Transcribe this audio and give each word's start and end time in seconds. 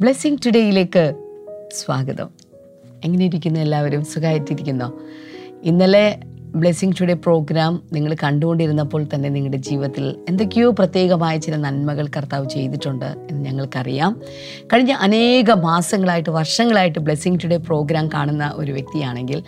Blessing 0.00 0.36
ടുഡേയിലേക്ക് 0.46 1.14
സ്വാഗതം. 1.72 2.30
എങ്ങനെ 3.04 3.24
ഇരിക്കുന്നു 3.24 3.60
എല്ലാവരും? 3.60 4.04
സുഖമായിട്ടിരിക്കുന്നോ? 4.04 4.92
ഇന്നലെ 5.62 6.20
ബ്ലെസ്സിങ് 6.54 6.92
ടുഡേ 7.00 7.12
പ്രോഗ്രാം 7.12 7.82
നിങ്ങൾ 7.92 8.16
കണ്ടുകൊണ്ടിരുന്നപ്പോൾ 8.22 9.06
തന്നെ 9.14 9.28
നിങ്ങളുടെ 9.28 9.56
ജീവിതത്തിൽ 9.56 10.16
എന്തൊക്കെയോ 10.28 10.70
പ്രത്യേകമായ 10.70 11.38
ചില 11.38 11.56
നന്മകൾ 11.56 12.08
കർത്താവ് 12.16 12.48
ചെയ്തിട്ടുണ്ട് 12.48 13.04
എന്ന് 13.04 13.44
ഞങ്ങൾക്കറിയാം. 13.44 14.22
കഴിഞ്ഞ 14.72 14.92
അനേക 14.92 15.50
മാസങ്ങളായിട്ട് 15.50 16.30
വർഷങ്ങളായിട്ട് 16.30 16.98
ബ്ലെസ്സിങ് 16.98 17.38
ടുഡേ 17.44 17.56
പ്രോഗ്രാം 17.56 18.08
കാണുന്ന 18.08 18.52
ഒരു 18.54 18.72
വ്യക്തിയാണെങ്കിൽ 18.72 19.42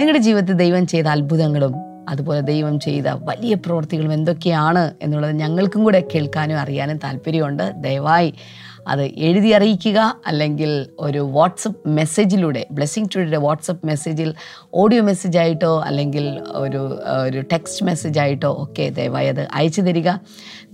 നിങ്ങളുടെ 0.00 0.18
ജീവിതത്തിൽ 0.18 0.52
ദൈവം 0.52 0.86
ചെയ്ത 0.86 1.06
അത്ഭുതങ്ങളും 1.06 1.74
അതുപോലെ 2.08 2.40
ദൈവം 2.40 2.80
ചെയ്ത 2.80 3.04
വലിയ 3.06 3.54
പ്രവൃത്തികളും 3.54 4.12
എന്തൊക്കെയാണ് 4.12 4.94
എന്നുള്ളത് 5.02 5.32
ഞങ്ങൾക്കും 5.32 5.84
കൂടെ 5.84 6.04
കേൾക്കാനും 6.14 6.58
അറിയാനും 6.58 6.96
താല്പര്യമുണ്ട്. 6.96 7.72
ദയവായി 7.76 8.34
അത് 8.86 9.02
എഴുതി 9.02 9.48
അറിയിക്കുക 9.48 10.16
അല്ലെങ്കിൽ 10.26 10.86
ഒരു 10.98 11.18
വാട്സപ്പ് 11.18 11.88
മെസ്സേജിലൂടെ 11.88 12.66
ബ്ലെസ്സിങ് 12.70 13.06
ടുഡേയുടെ 13.16 13.36
വാട്സപ്പ് 13.36 13.86
മെസ്സേജിൽ 13.86 14.34
ഓഡിയോ 14.74 15.02
മെസ്സേജായിട്ടോ 15.02 15.80
അല്ലെങ്കിൽ 15.80 16.40
ഒരു 16.46 16.98
ഒരു 17.22 17.40
ടെക്സ്റ്റ് 17.52 17.86
മെസ്സേജായിട്ടോ 17.86 18.56
ഒക്കെ 18.62 18.88
ദയവായി 18.88 19.26
അത് 19.26 19.48
അയച്ചു 19.54 19.80
തരിക. 19.80 20.08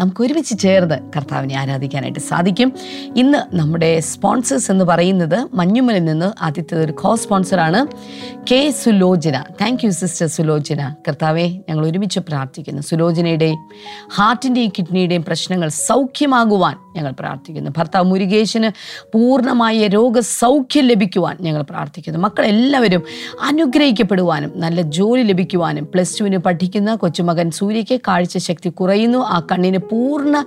നമുക്ക് 0.00 0.22
ഒരുമിച്ച് 0.22 0.58
ചേർന്ന് 0.58 0.98
കർത്താവിനെ 1.16 1.54
ആരാധിക്കാനായിട്ട് 1.54 2.18
സാധിക്കും. 2.18 2.72
ഇന്ന് 3.16 3.56
നമ്മുടെ 3.56 4.00
സ്പോൺസേഴ്സ് 4.00 4.70
എന്ന് 4.70 4.84
പറയുന്നത് 4.84 5.48
മഞ്ഞുമലിൽ 5.54 6.04
നിന്ന് 6.04 6.42
ആദ്യത്തെ 6.42 6.84
ഒരു 6.84 6.92
co 6.92 7.14
സ്പോൺസറാണ് 7.14 7.86
K 8.50 8.70
Sulochana. 8.70 9.44
Thank 9.60 9.84
you 9.84 9.90
sister 9.90 10.26
Sulochana. 10.26 10.94
കർത്താവെ 11.08 11.46
ഞങ്ങൾ 11.68 11.86
ഒരുമിച്ച് 11.86 12.20
പ്രാർത്ഥിക്കുന്നു. 12.20 12.82
സുലോചനയുടെയും 12.82 13.58
ഹാർട്ടിന്റെയും 14.14 14.72
കിഡ്നിയുടെയും 14.78 15.24
പ്രശ്നങ്ങൾ 15.24 15.68
സൗഖ്യമാകുവാൻ 15.68 16.76
ഞങ്ങൾ 16.96 17.12
പ്രാർത്ഥിക്കുന്നു. 17.12 17.70
ഭർത്താവ് 17.76 18.01
മുരുകേശന് 18.02 18.70
പൂർണമായ 19.12 19.86
രോഗസൗഖ്യം 19.86 20.84
ലഭിക്കുവാൻ 20.84 21.36
ഞങ്ങൾ 21.40 21.62
പ്രാർത്ഥിക്കുന്നു. 21.62 22.18
മക്കളെല്ലാവരും 22.18 23.02
അനുഗ്രഹിക്കപ്പെടുവാനും 23.42 24.52
നല്ല 24.56 24.82
ജോലി 24.82 25.22
ലഭിക്കുവാനും 25.22 25.84
പ്ലസ് 25.84 26.20
ടുവിന് 26.20 26.36
പഠിക്കുന്ന 26.36 26.94
കൊച്ചുമകൻ 26.94 27.50
സൂര്യയ്ക്ക് 27.50 28.00
കാഴ്ചശക്തി 28.08 28.68
കുറയുന്നു. 28.68 29.18
ആ 29.18 29.46
കണ്ണിന് 29.52 29.78
പൂർണ 29.78 30.44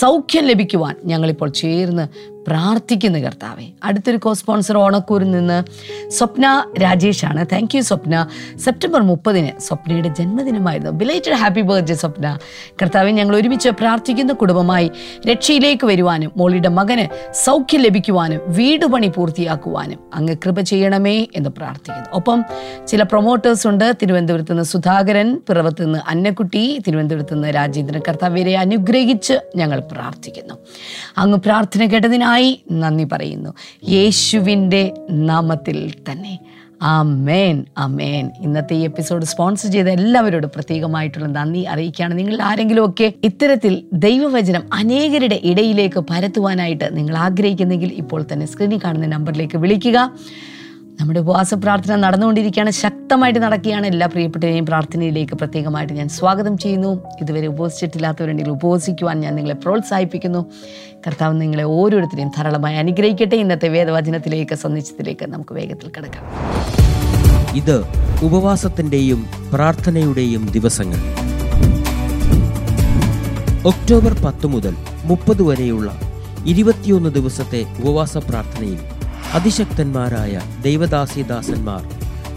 സൗഖ്യം 0.00 0.44
ലഭിക്കുവാൻ 0.44 0.96
ഞങ്ങളിപ്പോൾ 1.04 1.48
ചേർന്ന് 1.48 2.35
പ്രാർത്ഥിക്കുന്നു 2.46 3.18
കർത്താവെ. 3.18 3.66
അടുത്തൊരു 3.84 4.16
കോ 4.16 4.32
സ്പോൺസർ 4.32 4.78
ഓണക്കൂരിൽ 4.78 5.30
നിന്ന് 5.30 5.64
Swapna 6.08 6.66
രാജേഷാണ്. 6.82 7.46
Thank 7.52 7.76
you 7.76 7.80
Swapna. 7.80 8.26
September 8.56 9.00
മുപ്പതിന് 9.00 9.60
സ്വപ്നയുടെ 9.60 10.08
ജന്മദിനമായിരുന്നു. 10.08 10.90
Belated 10.90 11.34
happy 11.34 11.60
birthday 11.60 11.94
Swapna. 11.94 12.38
കർത്താവെ 12.82 13.10
ഞങ്ങൾ 13.10 13.36
ഒരുമിച്ച് 13.36 13.68
പ്രാർത്ഥിക്കുന്ന 13.68 14.32
കുടുംബമായി 14.32 14.90
രക്ഷയിലേക്ക് 15.30 15.86
വരുവാനും 15.86 16.32
മോളിയുടെ 16.36 16.68
മകന് 16.68 17.34
സൗഖ്യം 17.44 17.80
ലഭിക്കുവാനും 17.80 18.40
വീട് 18.46 18.86
പണി 18.86 19.06
പൂർത്തിയാക്കുവാനും 19.06 19.98
അങ്ങ് 20.14 20.36
കൃപ 20.36 20.60
ചെയ്യണമേ 20.60 21.26
എന്ന് 21.36 21.50
പ്രാർത്ഥിക്കുന്നു. 21.50 22.08
ഒപ്പം 22.12 22.44
ചില 22.86 23.02
പ്രൊമോട്ടേഴ്സ് 23.02 23.66
ഉണ്ട്. 23.66 23.96
തിരുവനന്തപുരത്ത് 24.02 24.52
നിന്ന് 24.52 24.64
സുധാകരൻ 24.64 25.40
പിറവത്ത് 25.48 25.84
നിന്ന് 25.84 25.98
അന്നക്കുട്ടി 26.08 26.82
തിരുവനന്തപുരത്ത് 26.86 27.34
നിന്ന് 27.34 27.54
രാജേന്ദ്രൻ. 27.54 28.00
കർത്താവരെ 28.08 28.56
അനുഗ്രഹിച്ച് 28.56 29.32
ഞങ്ങൾ 29.56 29.80
പ്രാർത്ഥിക്കുന്നു. 29.92 30.54
അങ്ങ് 31.18 31.38
പ്രാർത്ഥന 31.38 31.84
കേട്ടതിനായി 31.84 32.35
നന്ദി 32.72 33.04
പറയുന്നു. 33.04 33.50
യേശുവിന്റെ 33.88 34.94
നാമത്തിൽ 35.10 35.92
തന്നെ. 36.10 36.38
ആമേൻ 36.82 37.64
ആമേൻ. 37.78 38.30
ഇന്നത്തെ 38.40 38.74
ഈ 38.74 38.80
എപ്പിസോഡ് 38.80 39.24
സ്പോൺസർ 39.24 39.72
ചെയ്ത 39.72 39.86
എല്ലാവരോടും 39.86 40.50
പ്രത്യേകമായിട്ടുള്ള 40.54 41.26
നന്ദി 41.26 41.60
അറിയിക്കുകയാണ്. 41.60 42.18
നിങ്ങൾ 42.18 42.42
ആരെങ്കിലുമൊക്കെ 42.42 43.12
ഇത്തരത്തിൽ 43.24 43.82
ദൈവവചനം 43.92 44.62
അനേകരുടെ 44.74 45.40
ഇടയിലേക്ക് 45.42 46.00
പരത്തുവാനായിട്ട് 46.00 46.96
നിങ്ങൾ 46.96 47.16
ആഗ്രഹിക്കുന്നെങ്കിൽ 47.16 47.92
ഇപ്പോൾ 47.92 48.24
തന്നെ 48.32 48.46
സ്ക്രീനിൽ 48.46 48.80
കാണുന്ന 48.84 49.06
നമ്പറിലേക്ക് 49.06 49.56
വിളിക്കുക. 49.58 50.12
നമ്മുടെ 51.00 51.20
ഉപവാസ 51.20 51.54
പ്രാർത്ഥന 51.54 51.96
നടന്നുകൊണ്ടിരിക്കുകയാണ്. 51.96 52.70
ശക്തമായിട്ട് 52.70 53.38
നടക്കുകയാണ്. 53.38 53.86
എല്ലാ 53.86 54.06
പ്രിയപ്പെട്ടവരെയും 54.06 54.66
പ്രാർത്ഥനയിലേക്ക് 54.66 55.32
പ്രത്യേകമായിട്ട് 55.32 55.92
ഞാൻ 55.92 56.08
സ്വാഗതം 56.08 56.58
ചെയ്യുന്നു. 56.58 57.02
ഇതുവരെ 57.20 57.46
ഉപവസിച്ചിട്ടില്ലാത്തവരുണ്ടെങ്കിൽ 57.46 58.52
ഉപവസിക്കുവാൻ 58.52 59.20
ഞാൻ 59.20 59.34
നിങ്ങളെ 59.34 59.54
പ്രോത്സാഹിപ്പിക്കുന്നു. 59.54 60.46
കർത്താവ് 61.06 61.40
നിങ്ങളെ 61.40 61.64
ഓരോരുത്തരെയും 61.64 62.28
ധാരാളമായി 62.36 62.76
അനുഗ്രഹിക്കട്ടെ. 62.76 63.36
ഇന്നത്തെ 63.36 63.68
വേദവചനത്തിലേക്ക് 63.68 64.54
സന്ദേശത്തിലേക്ക് 64.54 65.26
നമുക്ക് 65.26 65.54
വേഗത്തിൽ 65.54 65.88
കിടക്കാം. 65.88 66.24
ഇത് 67.56 67.76
ഉപവാസത്തിന്റെയും 68.24 69.26
പ്രാർത്ഥനയുടെയും 69.54 70.48
ദിവസങ്ങൾ. 70.52 71.00
ഒക്ടോബർ 73.66 74.12
പത്ത് 74.24 74.46
മുതൽ 74.46 74.74
മുപ്പത് 75.04 75.42
വരെയുള്ള 75.42 76.00
ഇരുപത്തിയൊന്ന് 76.46 77.10
ദിവസത്തെ 77.10 77.60
ഉപവാസ 77.82 78.18
പ്രാർത്ഥനയിൽ 78.18 78.78
അതിശക്തന്മാരായ 79.36 80.40
ദൈവദാസിദാസന്മാർ 80.62 81.82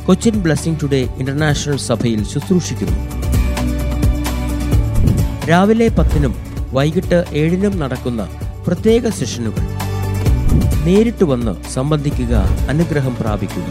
കൊച്ചിൻ 0.06 0.36
ബ്ലെസ്സിംഗ് 0.44 0.80
ടുഡേ 0.82 1.00
ഇന്റർനാഷണൽ 1.18 1.78
സഭയിൽ 1.90 2.22
ശുശ്രൂഷിക്കുന്നു. 2.32 2.98
രാവിലെ 5.52 5.88
പത്തിനും 6.00 6.34
വൈകിട്ട് 6.72 7.20
ഏഴിനും 7.42 7.80
നടക്കുന്ന 7.80 8.22
പ്രത്യേക 8.68 9.10
സെഷനുകൾ 9.10 9.64
നേരിട്ട് 10.88 11.24
വന്ന് 11.24 11.54
സംബന്ധിക്കുക 11.74 12.34
അനുഗ്രഹം 12.70 13.16
പ്രാപിക്കുക. 13.16 13.70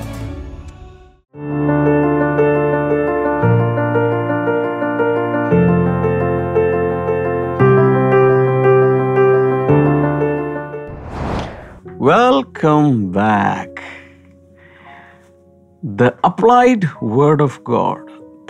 Welcome 12.58 12.94
back. 13.16 13.80
The 15.98 16.10
Applied 16.28 16.84
Word 17.02 17.40
of 17.40 17.52
God 17.72 18.00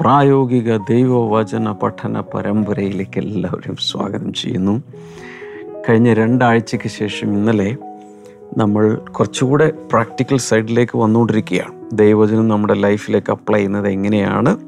പ്രായോഗിക 0.01 0.77
ദൈവവചന 0.77 1.73
പഠന 1.73 2.21
പരമ്പരയിലേക്ക് 2.21 3.19
എല്ലാവരും 3.19 3.77
സ്വാഗതം 3.77 4.33
ചെയ്യുന്നു. 4.33 4.83
കഴിഞ്ഞ 5.89 6.13
രണ്ടാഴ്ചയ്ക്ക് 6.13 6.89
ശേഷം 6.89 7.33
ഇന്നലെ 7.33 7.77
നമ്മൾ 8.59 8.95
കുറച്ചുകൂടെ 8.95 9.71
പ്രാക്ടിക്കൽ 9.71 10.37
സൈഡിലേക്ക് 10.37 10.99
വന്നുകൊണ്ടിരിക്കുകയാണ്. 10.99 11.91
ദൈവവചനം 11.93 12.49
നമ്മുടെ 12.49 12.75
ലൈഫിലേക്ക് 12.75 13.33
അപ്ലൈ 13.33 13.59
ചെയ്യുന്നത് 13.59 13.89
എങ്ങനെയാണ് 13.89 14.59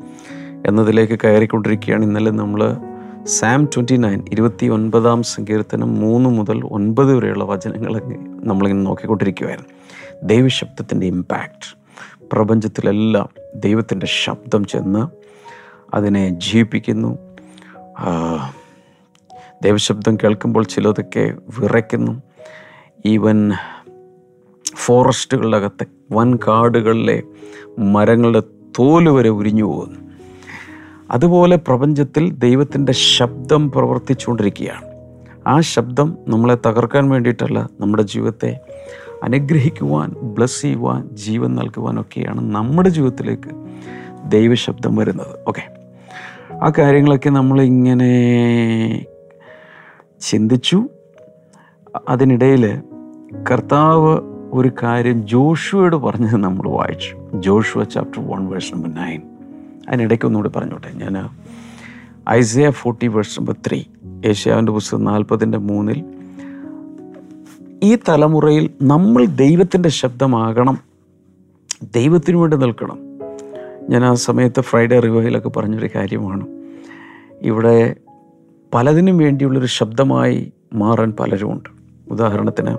എന്നതിലേക്ക് 0.67 1.19
കയറിക്കൊണ്ടിരിക്കുകയാണ്. 1.25 2.05
ഇന്നലെ 2.05 2.31
നമ്മൾ 2.31 2.77
സാം 3.25 3.65
ട്വന്റി 3.65 3.97
നയൻ 3.97 4.25
ഇരുപത്തി 4.33 4.67
ഒൻപതാം 4.67 5.23
സങ്കീർത്തനം 5.23 5.95
മൂന്ന് 5.95 6.31
മുതൽ 6.31 6.65
ഒൻപത് 6.65 7.17
വരെയുള്ള 7.17 7.45
വചനങ്ങൾ 7.45 8.01
നമ്മളിങ്ങനെ 8.45 8.85
നോക്കിക്കൊണ്ടിരിക്കുമായിരുന്നു 8.85 9.69
ദൈവശബ്ദത്തിന്റെ 10.23 11.07
ഇമ്പാക്റ്റ് 11.07 11.77
പ്രപഞ്ചത്തിലെല്ലാം 12.33 13.29
ദൈവത്തിന്റെ 13.55 14.07
ശബ്ദം 14.07 14.65
ചെന്ന് 14.65 15.07
അതിനെ 15.95 16.29
ജീവിപ്പിക്കുന്നു 16.29 17.19
ദൈവശബ്ദം 19.63 20.17
കേൾക്കുമ്പോൾ 20.17 20.65
ചിലതൊക്കെ 20.65 21.35
വിറയ്ക്കുന്നു. 21.59 22.23
ഈവൻ 23.07 23.53
ഫോറസ്റ്റുകളുടെ 24.77 25.57
അകത്തെ 25.57 25.87
വൻ 26.13 26.37
കാടുകളിലെ 26.37 27.23
മരങ്ങളുടെ 27.79 28.41
തോൽ 28.79 29.09
വരെ 29.09 29.29
ഉരിഞ്ഞു 29.29 29.65
പോകുന്നു. 29.65 30.10
അതുപോലെ 31.11 31.57
പ്രപഞ്ചത്തിൽ 31.57 32.31
ദൈവത്തിന്റെ 32.31 32.93
ശബ്ദം 32.93 33.71
പ്രവർത്തിച്ചുകൊണ്ടിരിക്കുകയാണ്. 33.71 34.91
ആ 35.47 35.61
ശബ്ദം 35.61 36.19
നമ്മളെ 36.29 36.59
തകർക്കാൻ 36.67 37.09
വേണ്ടിയിട്ടല്ല 37.09 37.69
നമ്മുടെ 37.81 38.03
ജീവിതത്തെ 38.03 38.61
അനുഗ്രഹിക്കുവാൻ 39.23 40.11
ബ്ലസ് 40.11 40.63
ചെയ്യുവാൻ 40.63 41.09
ജീവൻ 41.13 41.55
നൽകുവാനൊക്കെയാണ് 41.55 42.55
നമ്മുടെ 42.55 42.89
ജീവിതത്തിലേക്ക് 42.89 43.51
ദൈവശബ്ദം 44.31 44.97
വരുന്നത്. 44.97 45.37
ഓക്കെ 45.49 45.69
ആ 46.63 46.73
കാര്യങ്ങളൊക്കെ 46.79 47.31
നമ്മളിങ്ങനെ 47.31 48.13
ചിന്തിച്ചു. 50.21 50.89
അതിനിടയിൽ 52.09 52.83
കർത്താവ് 53.51 54.21
ഒരു 54.53 54.71
കാര്യം 54.83 55.27
ജോഷുവയോട് 55.27 55.97
പറഞ്ഞത് 55.97 56.37
നമ്മൾ 56.37 56.69
വായിച്ചു. 56.69 57.17
Joshua 57.35 57.85
chapter 57.85 58.27
one 58.27 58.47
verse 58.47 58.75
number 58.75 58.95
nine 58.95 59.30
അതിനിടയ്ക്ക് 59.91 60.27
ഒന്നുകൂടി 60.27 60.49
പറഞ്ഞോട്ടെ. 60.49 60.93
ഞാൻ 60.95 61.29
Isaiah 62.31 62.71
forty 62.71 63.07
verse 63.07 63.41
number 63.41 63.57
three 63.69 63.83
ഏഷ്യാവിന്റെ 64.27 64.73
പുസ്തകം 64.73 65.05
നാൽപ്പതിന്റെ 65.05 65.59
മൂന്നിൽ 65.59 66.05
ഈ 67.83 67.97
തലമുറയിൽ 68.09 68.71
നമ്മൾ 68.83 69.25
ദൈവത്തിന്റെ 69.25 69.89
ശബ്ദമാകണം 69.89 70.79
ദൈവത്തിനു 71.83 72.39
വേണ്ടി 72.39 72.57
നിൽക്കണം. 72.57 72.99
ഞാൻ 73.91 74.05
ആ 74.05 74.15
സമയത്ത് 74.15 74.61
ഫ്രൈഡേ 74.61 74.99
റിവൈലൊക്കെ 74.99 75.49
പറഞ്ഞൊരു 75.49 75.89
കാര്യമാണ്. 75.95 76.47
ഇവിടെ 77.43 77.97
പലതിനും 78.75 79.19
വേണ്ടിയുള്ളൊരു 79.19 79.67
ശബ്ദമായി 79.67 80.53
മാറാൻ 80.75 81.13
പലരുമുണ്ട്. 81.21 81.69
ഉദാഹരണത്തിന് 82.11 82.77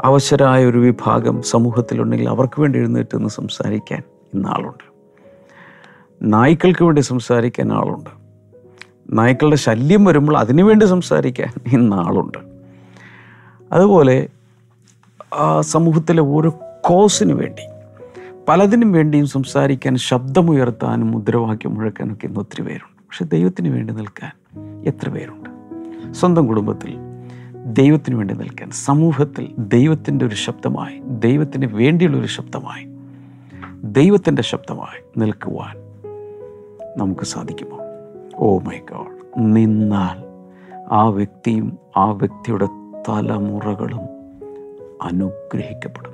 അവശരായ 0.00 0.66
ഒരു 0.66 0.78
വിഭാഗം 0.78 1.42
സമൂഹത്തിലുണ്ടെങ്കിൽ 1.42 2.28
അവർക്ക് 2.28 2.60
വേണ്ടി 2.60 2.78
എഴുന്നേറ്റ് 2.78 3.16
നിന്ന് 3.16 3.28
സംസാരിക്കാൻ 3.28 4.02
ഇന്ന് 4.34 4.48
ആളുണ്ട് 4.48 4.91
നായ്ക്കൾക്ക് 6.22 6.84
വേണ്ടി 6.84 7.00
സംസാരിക്കാൻ 7.00 7.72
ആളുണ്ട്. 7.72 8.10
നായ്ക്കളുടെ 9.10 9.56
ശല്യം 9.56 10.04
വരുമ്പോൾ 10.04 10.38
അതിനു 10.38 10.62
വേണ്ടി 10.62 10.86
സംസാരിക്കാൻ 10.86 11.48
ഇന്ന് 11.72 11.96
ആളുണ്ട്. 11.96 12.38
അതുപോലെ 13.72 14.28
സമൂഹത്തിലെ 15.60 16.22
ഓരോ 16.22 16.54
കോസിന് 16.84 17.32
വേണ്ടി 17.32 17.62
പലതിനും 18.48 18.92
വേണ്ടിയും 18.92 19.26
സംസാരിക്കാൻ 19.26 19.96
ശബ്ദമുയർത്താനും 19.96 21.10
മുദ്രാവാക്യം 21.10 21.74
മുഴക്കാനൊക്കെ 21.74 22.26
ഇന്ന് 22.26 22.40
ഒത്തിരി 22.40 22.62
പേരുണ്ട്. 22.62 23.02
പക്ഷെ 23.02 23.24
ദൈവത്തിന് 23.24 23.68
വേണ്ടി 23.68 23.94
നിൽക്കാൻ 23.94 24.32
എത്ര 24.86 25.08
പേരുണ്ട്? 25.08 25.50
സ്വന്തം 26.12 26.46
കുടുംബത്തിൽ 26.46 26.96
ദൈവത്തിന് 27.64 28.16
വേണ്ടി 28.16 28.34
നിൽക്കാൻ 28.34 28.70
സമൂഹത്തിൽ 28.70 29.54
ദൈവത്തിന്റെ 29.58 30.26
ഒരു 30.26 30.34
ശബ്ദമായി 30.34 31.00
ദൈവത്തിന് 31.04 31.66
വേണ്ടിയുള്ള 31.66 32.18
ഒരു 32.18 32.26
ശബ്ദമായി 32.26 32.86
ദൈവത്തിന്റെ 33.84 34.42
ശബ്ദമായി 34.42 35.20
നിൽക്കുവാൻ 35.20 35.81
നമുക്ക് 36.96 37.20
സാധിക്കുമോ? 37.20 37.78
ഓ 38.36 38.58
മൈ 38.58 38.78
ഗോഡ് 38.78 39.32
നിന്നാൽ 39.38 40.32
ആ 40.92 41.08
വ്യക്തിയും 41.08 41.78
ആ 41.96 42.10
വ്യക്തിയുടെ 42.10 42.66
തലമുറകളും 43.08 44.00
അനുഗ്രഹിക്കപ്പെടും. 45.02 46.12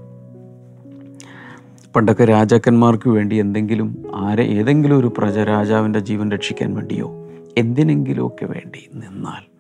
പണ്ടൊക്കെ 1.97 2.25
രാജാക്കന്മാർക്ക് 2.25 3.09
വേണ്ടി 3.09 3.37
എന്തെങ്കിലും 3.37 4.03
ആരെ 4.15 4.45
ഏതെങ്കിലും 4.45 4.99
ഒരു 4.99 5.13
പ്രജ 5.19 5.39
രാജാവിന്റെ 5.39 5.99
ജീവൻ 5.99 6.31
രക്ഷിക്കാൻ 6.33 6.75
വേണ്ടിയോ 6.75 7.11
എന്തിനെങ്കിലുമൊക്കെ 7.59 8.47
വേണ്ടി 8.47 8.91
നിന്നാൽ 8.95 9.59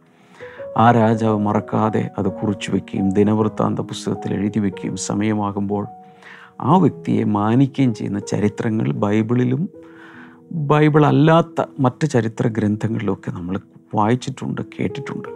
ആ 0.76 0.90
രാജാവ് 0.90 1.38
മറക്കാതെ 1.38 2.10
അത് 2.18 2.28
കുറിച്ചു 2.32 2.70
വയ്ക്കുകയും 2.70 3.10
ദിനവൃത്താന്ത 3.10 3.78
പുസ്തകത്തിൽ 3.78 4.34
എഴുതി 4.34 4.58
വയ്ക്കുകയും 4.58 4.96
സമയമാകുമ്പോൾ 4.96 5.86
ആ 6.60 6.76
വ്യക്തിയെ 6.76 7.24
മാനിക്കുകയും 7.24 7.94
ചെയ്യുന്ന 7.94 8.18
ചരിത്രങ്ങൾ 8.18 8.92
ബൈബിളിലും 8.92 9.68
ബൈബിൾ 10.52 11.06
അല്ലാത്ത 11.06 11.64
മറ്റ് 11.80 12.06
ചരിത്ര 12.06 12.48
ഗ്രന്ഥങ്ങളിലൊക്കെ 12.48 13.30
നമ്മൾ 13.30 13.60
വായിച്ചിട്ടുണ്ട് 13.94 14.60
കേട്ടിട്ടുണ്ട്. 14.80 15.28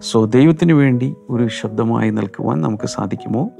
സോ 0.00 0.24
ദൈവത്തിന് 0.24 0.72
വേണ്ടി 0.72 1.14
ഒരു 1.30 1.48
ശബ്ദമായി 1.48 2.10
നിൽക്കുവാൻ 2.10 2.60
നമുക്ക് 2.60 2.84
സാധിക്കുമോ 2.84 3.50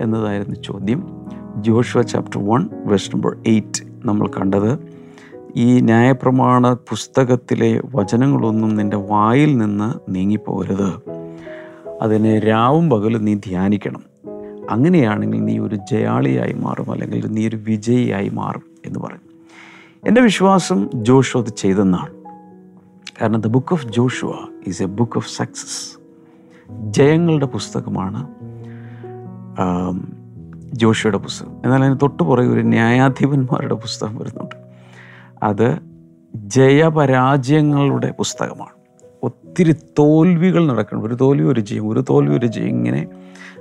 എന്നതായിരുന്നു 0.00 0.60
ചോദ്യം. 0.60 1.26
Joshua 1.56 2.02
chapter 2.02 2.46
one 2.46 2.68
verse 2.84 3.10
number 3.14 3.36
eight 3.46 3.84
നമ്മൾ 4.04 4.28
കണ്ടത്. 4.28 4.78
ഈ 5.56 5.80
ന്യായപ്രമാണ 5.80 6.72
പുസ്തകത്തിലെ 6.72 7.82
വചനങ്ങളൊന്നും 7.94 8.76
നിന്റെ 8.76 8.96
വായിൽ 8.96 9.58
നിന്ന് 9.58 10.14
നീങ്ങിപ്പോകരുത്. 10.14 10.92
അതിനെ 12.02 12.38
രാവും 12.38 12.90
പകലും 12.90 13.24
നീ 13.24 13.34
ധ്യാനിക്കണം. 13.34 14.02
അങ്ങനെയാണെങ്കിൽ 14.70 15.44
നീ 15.44 15.58
ഒരു 15.58 15.74
ജയാളിയായി 15.74 16.52
മാറും 16.52 16.92
അല്ലെങ്കിൽ 16.92 17.26
നീ 17.26 17.48
ഒരു 17.48 17.56
വിജയിയായി 17.56 18.28
മാറും 18.28 18.62
എന്ന് 18.86 18.98
പറയും. 18.98 19.25
എന്റെ 20.06 20.20
വിശ്വാസം 20.20 20.90
ജോഷോ 20.94 21.40
അത് 21.40 21.48
ചെയ്തെന്നാണ്. 21.48 22.10
കാരണം 23.22 23.40
the 23.40 23.46
book 23.46 23.72
of 23.72 23.86
Joshua 23.86 24.34
is 24.66 24.82
a 24.82 24.86
book 24.86 25.12
of 25.16 25.28
success. 25.28 25.98
ജയങ്ങളുടെ 26.72 27.46
പുസ്തകമാണ് 27.46 28.28
ജോഷുവയുടെ 30.74 31.18
പുസ്തകം. 31.18 31.52
എന്നാൽ 31.64 31.84
അതിന് 31.84 31.98
തൊട്ട് 32.02 32.22
പുറകെ 32.22 32.48
ഒരു 32.48 32.60
ന്യായാധിപന്മാരുടെ 32.60 33.74
പുസ്തകം 33.74 34.16
വരുന്നുണ്ട്. 34.16 34.54
അത് 35.42 35.78
ജയപരാജയങ്ങളുടെ 36.34 38.10
പുസ്തകമാണ്. 38.10 38.76
ഒത്തിരി 39.22 39.72
തോൽവികൾ 39.72 40.66
നടക്കണം 40.66 41.02
ഒരു 41.02 41.14
തോൽവി 41.14 41.52
ഒരു 41.52 41.60
ജയം. 41.60 41.88
ഒരു 41.88 42.04
തോൽവി 42.10 42.38
ഒരു 42.38 42.46
ജയം. 42.46 42.68
ഇങ്ങനെ 42.68 43.08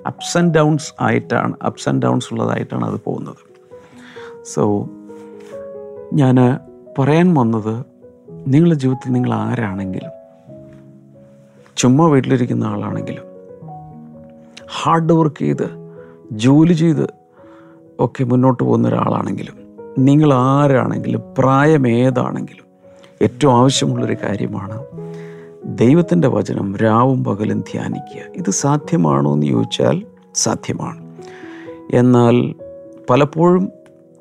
അപ്സ് 0.07 0.37
ആൻഡ് 0.37 0.53
ഡൗൺസ് 0.53 0.93
ആയിട്ടാണ് 1.01 1.53
അപ്സ് 1.65 1.89
ആൻഡ് 1.89 2.03
ഡൗൺസ് 2.03 2.33
ഉള്ളതായിട്ടാണ് 2.33 2.85
അത് 2.85 2.99
പോകുന്നത്. 3.05 3.35
സോ 4.53 4.89
ഞാൻ 6.15 6.35
പറയാൻ 6.99 7.33
വന്നത് 7.33 7.85
നിങ്ങളുടെ 8.47 8.79
ജീവിതത്തിൽ 8.79 9.11
നിങ്ങൾ 9.11 9.33
ആരാണെങ്കിലും 9.33 10.11
ചുമ്മാ 11.77 12.05
വീട്ടിലിരിക്കുന്ന 12.05 12.65
ആളാണെങ്കിലും 12.65 13.23
ഹാർഡ് 14.81 15.13
വർക്ക് 15.13 15.39
ചെയ്ത് 15.39 15.93
ജോലി 16.31 16.73
ചെയ്ത് 16.73 17.07
ഒക്കെ 17.99 18.23
മുന്നോട്ട് 18.23 18.63
പോകുന്ന 18.63 18.87
ഒരാളാണെങ്കിലും 18.87 19.53
നിങ്ങൾ 19.99 20.33
ആരാണെങ്കിലും 20.33 21.21
പ്രായം 21.37 21.87
ഏതാണെങ്കിലും 21.87 22.65
ഏറ്റവും 23.21 23.53
ആവശ്യമുള്ളൊരു 23.53 24.15
കാര്യമാണ് 24.23 24.83
ദൈവത്തിന്റെ 25.65 26.27
വചനം 26.27 26.77
രാവും 26.77 27.23
പകലും 27.23 27.59
ധ്യാനിക്കുക. 27.59 28.21
ഇത് 28.35 28.51
സാധ്യമാണോ 28.51 29.33
എന്ന് 29.33 29.47
ചോദിച്ചാൽ 29.47 30.03
സാധ്യമാണ്. 30.35 31.15
എന്നാൽ 31.93 32.55
പലപ്പോഴും 33.09 33.71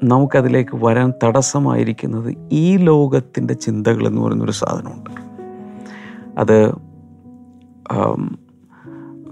നമുക്കതിലേക്ക് 0.08 0.70
വരാൻ 0.74 1.12
തടസ്സമായിരിക്കുന്നത് 1.24 2.34
ഈ 2.52 2.76
ലോകത്തിന്റെ 2.76 3.54
ചിന്തകൾ 3.54 4.06
എന്ന് 4.06 4.22
പറയുന്നൊരു 4.22 4.52
സാധനമുണ്ട്. 4.52 5.10
അത് 6.40 6.72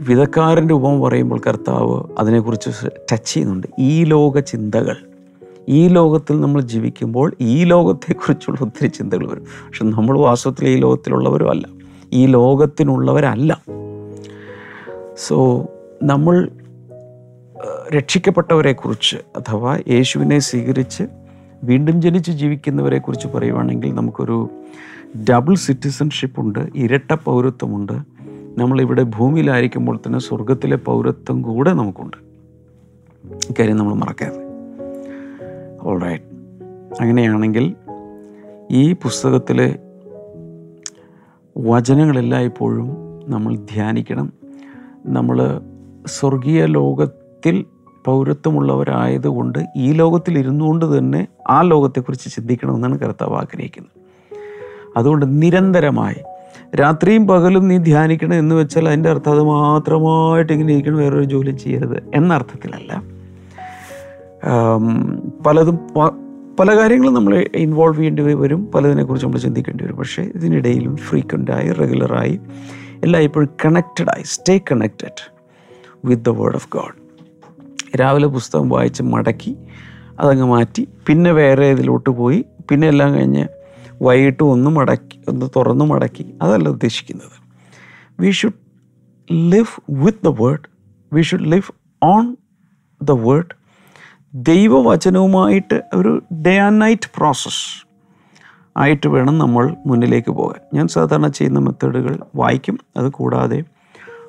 വിധക്കാരന്റെ 0.01 0.75
ഉപമ 0.75 1.09
പറയുമ്പോൾ 1.09 1.41
കർത്താവ് 1.47 2.03
അതിനെക്കുറിച്ച് 2.19 2.89
ടച്ച് 3.13 3.35
ചെയ്യുന്നുണ്ട്. 3.35 3.67
ഈ 3.79 4.05
ലോക 4.05 4.41
ചിന്തകൾ 4.41 4.97
ഈ 5.69 5.89
ലോകത്തിൽ 5.89 6.41
നമ്മൾ 6.41 6.61
ജീവിക്കുമ്പോൾ 6.61 7.33
ഈ 7.41 7.65
ലോകത്തെക്കുറിച്ചുള്ള 7.65 8.59
ഒത്തിരി 8.63 8.89
ചിന്തകൾ 8.89 9.31
വരും. 9.31 9.45
പക്ഷെ 9.45 9.85
നമ്മൾ 9.85 10.19
വാസ്തവത്തിൽ 10.19 10.69
ഈ 10.69 10.77
ലോകത്തിലുള്ളവരും 10.77 11.51
അല്ല. 11.51 11.69
ഈ 12.13 12.27
ലോകത്തിനുള്ളവരല്ല. 12.27 13.63
സോ 15.27 15.67
നമ്മൾ 16.03 16.49
രക്ഷിക്കപ്പെട്ടവരെക്കുറിച്ച് 17.95 19.17
അഥവാ 19.17 19.79
യേശുവിനെ 19.89 20.39
സ്വീകരിച്ച് 20.39 21.03
വീണ്ടും 21.65 22.03
ജനിച്ച് 22.03 22.31
ജീവിക്കുന്നവരെക്കുറിച്ച് 22.31 23.27
പറയുവാണെങ്കിൽ 23.27 23.95
നമുക്കൊരു 23.95 24.51
ഡബിൾ 25.31 25.55
സിറ്റിസൺഷിപ്പ് 25.55 26.41
ഉണ്ട് 26.41 26.69
ഇരട്ട 26.75 27.13
പൗരത്വമുണ്ട്. 27.13 27.93
നമ്മളിവിടെ 28.59 29.03
ഭൂമിയിലായിരിക്കുമ്പോൾ 29.03 29.97
തന്നെ 29.97 30.19
സ്വർഗത്തിലെ 30.19 30.77
പൗരത്വം 30.77 31.43
കൂടെ 31.43 31.73
നമുക്കുണ്ട്. 31.73 32.17
ഇക്കാര്യം 33.51 33.77
നമ്മൾ 33.77 33.95
മറക്കരുത്. 33.95 34.43
ഓൾറൈറ്റ് 35.83 36.23
അങ്ങനെയാണെങ്കിൽ 37.01 37.75
ഈ 38.71 38.93
പുസ്തകത്തിലെ 38.93 39.79
വചനങ്ങളെല്ലാം 41.59 42.43
ഇപ്പോഴും 42.43 42.97
നമ്മൾ 43.27 43.57
ധ്യാനിക്കണം. 43.57 44.33
നമ്മൾ 45.07 45.61
സ്വർഗീയ 46.07 46.67
ലോകത്തിൽ 46.67 47.65
പൗരത്വമുള്ളവരായതുകൊണ്ട് 48.07 49.59
ഈ 49.77 49.93
ലോകത്തിൽ 49.93 50.39
ഇരുന്നുകൊണ്ട് 50.39 50.99
തന്നെ 50.99 51.27
ആ 51.49 51.63
ലോകത്തെക്കുറിച്ച് 51.63 52.31
ചിന്തിക്കണമെന്നാണ് 52.35 52.99
കർത്താവ് 52.99 53.35
ആഗ്രഹിക്കുന്നത്. 53.35 53.91
അതുകൊണ്ട് 54.97 55.43
നിരന്തരമായി 55.43 56.21
രാത്രിയും 56.81 57.27
പകലും 57.27 57.69
നീ 57.69 57.77
ധ്യാനിക്കണം 57.79 58.35
എന്ന് 58.35 58.55
വെച്ചാൽ 58.55 58.89
അതിന്റെ 58.89 59.11
അർത്ഥം 59.11 59.33
അത് 59.33 59.43
മാത്രമായിട്ട് 59.43 60.53
ഇങ്ങനെ 60.53 60.73
ഇരിക്കണം 60.73 60.99
വേറൊരു 60.99 61.25
ജോലി 61.25 61.51
ചെയ്യരുത് 61.51 62.03
എന്ന 62.15 62.35
അർത്ഥത്തിലല്ല. 62.35 63.03
പലതും 65.47 65.79
പല 66.61 66.77
കാര്യങ്ങളും 66.79 67.15
നമ്മൾ 67.15 67.35
ഇൻവോൾവ് 67.55 67.97
ചെയ്യേണ്ടി 67.97 68.23
വരും 68.23 68.73
പലതിനെക്കുറിച്ച് 68.75 69.27
നമ്മൾ 69.27 69.39
ചിന്തിക്കേണ്ടി 69.39 69.85
വരും. 69.85 69.97
പക്ഷേ 69.97 70.23
ഇതിനിടയിലും 70.23 70.97
ഫ്രീക്വന്റായി 70.97 71.73
റെഗുലറായി 71.73 72.41
എല്ലായ്പ്പോഴും 73.05 73.49
കണക്റ്റഡായി 73.65 74.23
stay 74.23 74.59
connected 74.59 75.23
with 76.05 76.25
the 76.25 76.29
word 76.29 76.55
of 76.55 76.69
God 76.73 77.02
രാവിലെ 77.97 78.27
പുസ്തകം 78.27 78.69
വായിച്ച് 78.69 79.03
മടക്കി 79.03 79.57
അതങ്ങ് 80.21 80.47
മാറ്റി. 80.47 80.89
പിന്നെ 81.07 81.33
വേറെ 81.33 81.67
ഇതിലോട്ട് 81.67 82.11
പോയി. 82.11 82.45
പിന്നെ 82.71 82.89
എല്ലാം 82.89 83.15
കഴിഞ്ഞ് 83.15 83.49
വൈകിട്ട് 84.03 84.43
ഒന്ന് 84.43 84.71
മടക്കി 84.71 85.21
ഒന്ന് 85.29 85.47
തുറന്ന് 85.57 85.85
മടക്കി. 85.85 86.35
അതല്ല 86.43 86.69
ഉദ്ദേശിക്കുന്നത്. 86.69 87.43
We 88.21 88.31
should 88.31 88.53
live 89.33 89.81
with 89.91 90.19
the 90.25 90.29
word 90.29 90.61
we 91.13 91.23
should 91.23 91.43
live 91.43 91.73
on 92.03 92.37
the 93.03 93.11
word 93.11 93.63
ദൈവവചനവുമായിട്ട് 94.35 95.83
ഒരു 95.95 96.23
ഡേ 96.33 96.59
ആൻഡ് 96.59 96.83
നൈറ്റ് 96.83 97.11
പ്രോസസ്സ് 97.17 97.87
ആയിട്ട് 98.77 99.09
വേണം 99.09 99.39
നമ്മൾ 99.39 99.77
മുന്നിലേക്ക് 99.87 100.31
പോകാൻ. 100.31 100.61
ഞാൻ 100.75 100.89
സാധാരണ 100.89 101.29
ചെയ്യുന്ന 101.29 101.59
മെത്തേഡുകൾ 101.59 102.19
വായിക്കും. 102.35 102.79
അത് 102.97 103.09
കൂടാതെ 103.09 103.65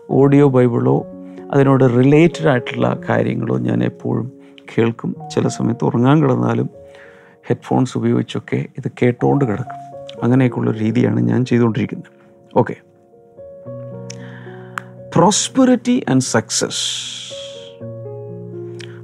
ഓഡിയോ 0.09 0.49
ബൈബിളോ 0.49 1.05
അതിനോട് 1.53 1.83
റിലേറ്റഡ് 1.83 2.47
ആയിട്ടുള്ള 2.47 2.99
കാര്യങ്ങളോ 3.09 3.57
ഞാൻ 3.57 3.83
എപ്പോഴും 3.83 4.31
കേൾക്കും. 4.77 5.15
ചില 5.35 5.47
സമയത്ത് 5.47 5.85
ഉറങ്ങാൻ 5.85 6.21
കിടന്നാലും 6.21 6.69
ഹെഡ്ഫോൺസ് 7.47 7.97
ഉപയോഗിച്ചൊക്കെ 7.97 8.55
ഇത് 8.55 8.91
കേട്ടുകൊണ്ട് 9.01 9.45
കിടക്കും. 9.45 9.83
അങ്ങനെയൊക്കെയുള്ള 10.23 10.71
രീതിയാണ് 10.71 11.19
ഞാൻ 11.19 11.45
ചെയ്തുകൊണ്ടിരിക്കുന്നത്. 11.45 12.11
Okay 12.55 12.75
prosperity 15.15 16.05
and 16.09 16.21
success 16.21 17.03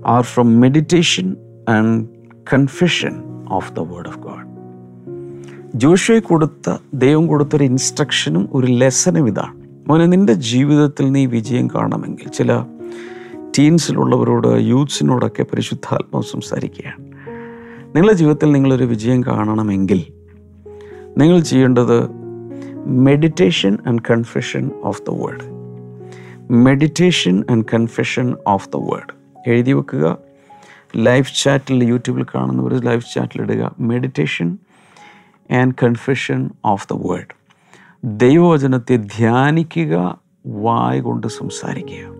are 0.06 0.24
from 0.24 0.60
meditation 0.60 1.36
and 1.70 2.08
confusion 2.53 3.24
of 3.50 3.74
the 3.74 3.79
word 3.79 4.08
of 4.08 4.20
God 4.20 4.50
ജോഷയെ 5.75 6.20
കൊടുത്ത 6.20 6.77
ദൈവം 6.94 7.27
കൊടുത്തൊരു 7.27 7.63
ഇൻസ്ട്രക്ഷനും 7.63 8.50
ഒരു 8.53 8.68
ലെസനും 8.68 9.27
ഇതാണ്. 9.27 9.69
മോനെ 9.89 10.05
നിന്റെ 10.05 10.34
ജീവിതത്തിൽ 10.34 11.12
നീ 11.12 11.25
വിജയം 11.25 11.67
കാണണമെങ്കിൽ 11.67 12.27
ചില 12.27 12.65
ടീൻസിലുള്ളവരോട് 13.60 14.48
യൂത്ത്സിനോടൊക്കെ 14.48 15.43
പരിശുദ്ധാത്മാവ് 15.43 16.24
സംസാരിക്കുകയാണ്. 16.24 17.05
നിങ്ങളുടെ 17.86 18.13
ജീവിതത്തിൽ 18.13 18.51
നിങ്ങളൊരു 18.51 18.84
വിജയം 18.84 19.24
കാണണമെങ്കിൽ 19.24 20.05
നിങ്ങൾ 21.17 21.39
ചെയ്യേണ്ടത് 21.39 22.10
meditation 22.86 23.77
and 23.88 24.01
confession 24.12 24.72
of 24.84 25.01
the 25.01 25.10
word 25.10 25.43
meditation 26.53 27.43
and 27.51 27.65
confession 27.74 28.36
of 28.48 28.69
the 28.69 28.75
word 28.75 29.13
എഴുതി 29.48 29.72
വെക്കുക. 29.72 30.17
ലൈവ് 30.96 31.43
ചാറ്റിൽ 31.43 31.84
യൂട്യൂബിൽ 31.84 32.25
കാണുന്നവർ 32.36 32.86
ലൈവ് 32.86 33.01
ചാറ്റിൽ 33.15 33.41
ഇടുക. 33.41 33.75
Meditation 33.79 34.58
and 35.51 35.74
confession 35.84 36.50
of 36.65 36.88
the 36.93 36.93
word 36.93 37.38
ദൈവവചനത്തെ 38.03 38.96
ധ്യാനിക്കുക 38.96 40.20
വായ 40.48 41.00
കൊണ്ട് 41.00 41.27
സംസാരിക്കുക. 41.27 42.13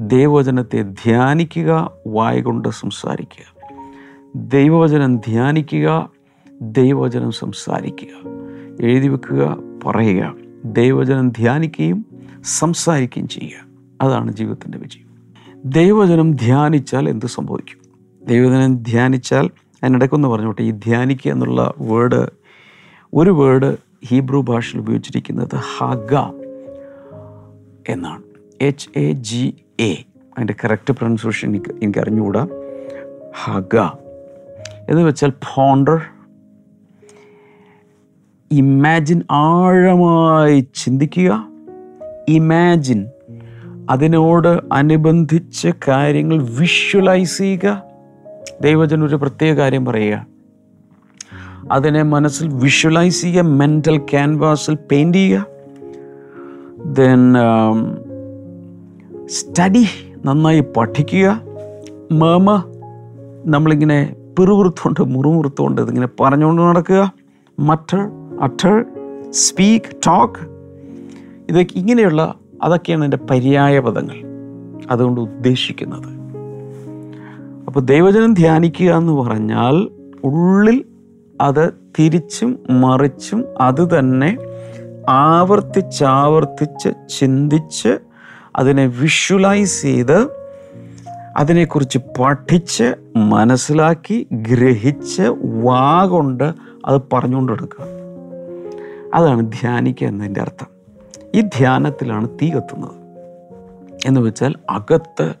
ദൈവവചനത്തെ 0.00 0.82
ധ്യാനിക്കുക 0.82 1.90
വായ 2.06 2.40
കൊണ്ട് 2.40 2.68
സംസാരിക്കുക. 2.68 3.68
ദൈവവചനം 4.36 5.16
ധ്യാനിക്കുക 5.16 6.10
ദൈവവചനം 6.62 7.30
സംസാരിക്കുക. 7.30 8.30
എഴുതി 8.80 9.08
വെക്കുക 9.08 9.58
പറയുക. 9.86 10.34
ദൈവവചനം 10.64 11.30
ധ്യാനിക്കുകയും 11.30 12.06
സംസാരിക്കുകയും 12.44 13.28
ചെയ്യുക. 13.28 13.66
അതാണ് 14.02 14.32
ജീവിതത്തിന്റെ 14.32 14.78
വിജയം. 14.78 15.34
ദൈവവചനം 15.64 16.34
ധ്യാനിച്ചാൽ 16.34 17.08
എന്ത് 17.08 17.26
സംഭവിക്കും? 17.26 17.78
ദൈവവചനം 18.26 18.76
ധ്യാനിച്ചാൽ 18.76 19.50
അതിനിടയ്ക്കൊന്ന് 19.84 20.28
പറഞ്ഞോട്ടെ 20.28 20.62
ഈ 20.62 20.70
ധ്യാനിക്കുക 20.70 21.32
എന്നുള്ള 21.32 21.74
വേർഡ് 21.78 22.26
ഒരു 23.14 23.30
വേർഡ് 23.30 23.91
ഹീബ്രു 24.08 24.38
ഭാഷയിൽ 24.38 24.80
ഉപയോഗിച്ചിരിക്കുന്നത് 24.80 25.56
ഹഗ 25.78 26.14
എന്നാണ്. 27.88 28.22
എച്ച് 28.60 28.98
എ 28.98 29.12
ജി 29.12 29.54
എ 29.80 29.92
അതിന്റെ 30.36 30.54
കറക്റ്റ് 30.64 30.94
പ്രൊനൗൺസിയേഷൻ 30.94 31.48
എനിക്ക് 31.48 31.74
എനിക്ക് 31.82 31.98
അറിഞ്ഞുകൂടാ 31.98 32.46
ഹഗ. 33.44 33.76
എന്ന് 34.90 35.02
വെച്ചാൽ 35.02 35.32
ഫോണ്ടർ 35.44 36.00
ഇമാജിൻ 38.52 39.22
ആഴമായി 39.30 40.66
ചിന്തിക്കുക. 40.74 41.48
ഇമാജിൻ 42.28 43.06
അതിനോട് 43.90 44.60
അനുബന്ധിച്ച് 44.72 45.68
കാര്യങ്ങൾ 45.88 46.42
വിഷ്വലൈസ് 46.42 47.38
ചെയ്യുക. 47.38 47.82
ദൈവജൻ 48.60 49.04
ഒരു 49.04 49.16
പ്രത്യേക 49.16 49.56
കാര്യം 49.56 49.84
പറയുക. 49.84 50.31
അതിനെ 51.72 52.02
മനസ്സിൽ 52.02 52.48
വിഷ്വലൈസ് 52.48 53.22
ചെയ്യുക 53.22 53.42
മെന്റൽ 53.42 53.98
ക്യാൻവാസിൽ 53.98 54.74
പെയിന്റ് 54.74 55.18
ചെയ്യുക. 55.18 55.46
ദെൻ 56.84 57.34
സ്റ്റഡി 59.26 59.86
നന്നായി 60.24 60.64
പഠിക്കുക. 60.76 61.40
മേമ 62.12 62.64
നമ്മളിങ്ങനെ 63.46 64.16
പിറുപിറുത്തുകൊണ്ട് 64.38 65.04
മുറുമുറുത്തുകൊണ്ട് 65.04 65.80
ഇതിങ്ങനെ 65.80 66.08
പറഞ്ഞുകൊണ്ട് 66.20 66.62
നടക്കുക. 66.62 67.12
മറ്റർ 67.58 68.10
അട്ടർ 68.40 68.84
സ്പീക്ക് 69.30 69.96
ടോക്ക് 70.06 70.52
ഇതൊക്കെ 71.48 71.78
ഇങ്ങനെയുള്ള 71.78 72.34
അതൊക്കെയാണ് 72.62 73.04
എന്റെ 73.04 73.18
പര്യായ 73.30 73.78
പദങ്ങൾ. 73.78 74.16
അതുകൊണ്ട് 74.90 75.20
ഉദ്ദേശിക്കുന്നത്. 75.20 76.22
അപ്പോൾ 77.66 77.80
ദൈവജനം 77.80 78.34
ധ്യാനിക്കുക 78.34 78.90
എന്ന് 78.92 79.12
പറഞ്ഞാൽ 79.12 79.88
ഉള്ളിൽ 80.24 80.84
അത് 81.42 81.74
തിരിച്ചും 81.98 82.66
മറിച്ചും 82.70 83.44
അത് 83.60 83.98
തന്നെ 83.98 84.38
ആവർത്തിച്ചാവർത്തിച്ച് 85.08 86.88
ചിന്തിച്ച് 87.18 87.98
അതിനെ 88.56 88.86
വിഷ്വലൈസ് 88.86 89.82
ചെയ്ത് 89.82 90.26
അതിനെക്കുറിച്ച് 91.36 91.98
പഠിച്ച് 91.98 92.94
മനസ്സിലാക്കി 93.16 94.28
ഗ്രഹിച്ച് 94.32 95.22
വാ 95.64 96.04
കൊണ്ട് 96.04 96.52
അത് 96.86 97.00
പറഞ്ഞുകൊണ്ട് 97.12 97.52
എടുക്കുക 97.52 97.84
അതാണ് 99.14 99.52
ധ്യാനിക്കുക 99.52 100.06
എന്നതിന്റെ 100.06 100.40
അർത്ഥം. 100.40 100.66
ഈ 101.34 101.40
ധ്യാനത്തിലാണ് 101.40 102.28
തീ 102.28 102.50
കത്തുന്നത്. 102.50 103.02
എന്ന് 104.06 104.20
വെച്ചാൽ 104.20 104.54
അകത്ത് 104.70 105.34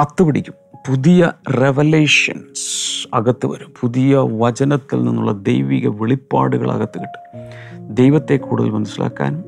കത്തുപിടിക്കും 0.00 0.54
പുതിയ 0.88 1.32
റെവലേഷൻസ് 1.60 2.81
അകത്ത് 3.14 3.46
വരും. 3.46 3.72
പുതിയ 3.80 4.16
വചനത്തിൽ 4.16 5.02
നിന്നുള്ള 5.02 5.32
ദൈവിക 5.32 5.88
വെളിപ്പാടുകൾ 5.88 6.72
അകത്ത് 6.72 7.00
കിട്ടും. 7.00 7.32
ദൈവത്തെ 7.94 8.36
കൂടുതൽ 8.36 8.70
മനസ്സിലാക്കാനും 8.70 9.44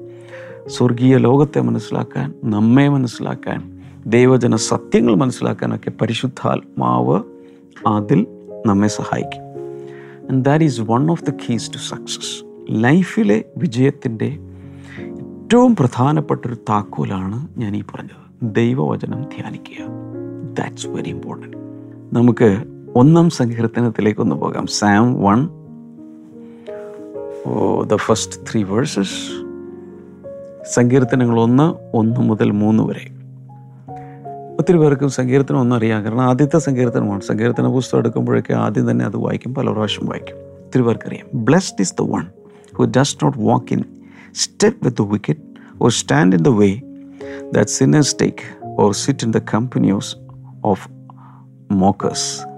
സ്വർഗീയ 0.66 1.16
ലോകത്തെ 1.16 1.60
മനസ്സിലാക്കാൻ 1.60 2.34
നമ്മെ 2.44 2.88
മനസ്സിലാക്കാൻ 2.88 3.82
ദൈവജന 4.06 4.56
സത്യങ്ങൾ 4.56 5.14
മനസ്സിലാക്കാനൊക്കെ 5.14 5.92
പരിശുദ്ധാത്മാവ് 6.00 7.20
അതിൽ 7.86 8.26
നമ്മെ 8.66 8.88
സഹായിക്കും. 8.88 9.42
And 10.30 10.44
that 10.44 10.64
is 10.64 10.80
one 10.80 11.10
of 11.10 11.24
the 11.24 11.30
keys 11.30 11.72
to 11.72 11.76
success 11.76 12.44
ലൈഫിലെ 12.70 13.44
വിജയത്തിന്റെ 13.56 14.38
ഏറ്റവും 15.08 15.76
പ്രധാനപ്പെട്ടൊരു 15.76 16.54
താക്കോലാണ് 16.54 17.48
ഞാൻ 17.56 17.76
ഈ 17.76 17.82
പറഞ്ഞത്. 17.82 18.54
ദൈവവചനം 18.54 19.22
ധ്യാനിക്കുക. 19.22 19.86
ദാറ്റ്സ് 20.58 20.86
വെരി 20.86 21.08
ഇമ്പോർട്ടന്റ് 21.08 21.56
നമുക്ക് 22.12 22.73
ഒന്നാം 22.96 23.30
സങ്കീർത്തനത്തിലേക്കൊന്ന് 23.30 24.36
പോകാം. 24.36 24.66
Psalm 24.66 25.22
one 25.22 25.48
the 27.86 27.96
first 27.96 28.40
three 28.52 28.62
verses 28.62 29.44
സങ്കീർത്തനങ്ങൾ 30.74 31.40
ഒന്ന് 31.40 31.96
ഒന്ന് 31.96 32.20
മുതൽ 32.20 32.50
മൂന്ന് 32.50 32.82
വരെ. 32.82 33.04
ഒത്തിരി 34.58 34.76
പേർക്കും 34.76 35.08
സങ്കീർത്തനം 35.08 35.60
ഒന്നും 35.60 35.76
അറിയാം. 35.76 36.04
കാരണം 36.04 36.20
ആദ്യത്തെ 36.20 36.58
സങ്കീർത്തനമാണ്. 36.58 37.20
സങ്കീർത്തന 37.20 37.66
പുസ്തകം 37.66 37.98
എടുക്കുമ്പോഴൊക്കെ 37.98 38.52
ആദ്യം 38.52 38.90
തന്നെ 38.90 39.04
അത് 39.04 39.16
വായിക്കും 39.16 39.54
പല 39.54 39.70
പ്രാവശ്യം 39.70 40.06
വായിക്കും. 40.06 40.36
ഒത്തിരി 40.36 40.82
പേർക്കറിയാം 40.82 41.44
blessed 41.44 41.80
is 41.80 41.94
the 42.00 42.02
one 42.02 42.26
who 42.76 42.84
does 42.84 43.16
not 43.22 43.38
walk 43.38 43.72
in 43.72 43.84
step 44.34 44.84
with 44.84 45.02
the 45.02 45.06
wicked 45.06 45.40
or 45.82 45.90
stand 45.90 46.36
in 46.36 46.42
the 46.42 46.48
way 46.48 46.80
that 47.54 47.70
sinners 47.70 48.16
take 48.22 48.64
or 48.64 48.92
sit 48.92 49.24
in 49.24 49.30
the 49.30 49.38
company 49.54 50.16
of 50.64 50.88
mockers 51.72 52.53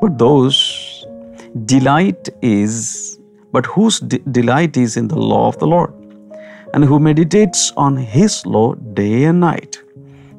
But 0.00 0.18
those 0.18 1.06
delight 1.64 2.28
is, 2.42 3.18
but 3.52 3.66
whose 3.66 4.00
de- 4.00 4.18
delight 4.18 4.76
is 4.76 4.96
in 4.96 5.08
the 5.08 5.18
law 5.18 5.48
of 5.48 5.58
the 5.58 5.66
Lord, 5.66 5.92
and 6.74 6.84
who 6.84 6.98
meditates 6.98 7.72
on 7.76 7.96
his 7.96 8.44
law 8.44 8.74
day 8.74 9.24
and 9.24 9.40
night. 9.40 9.82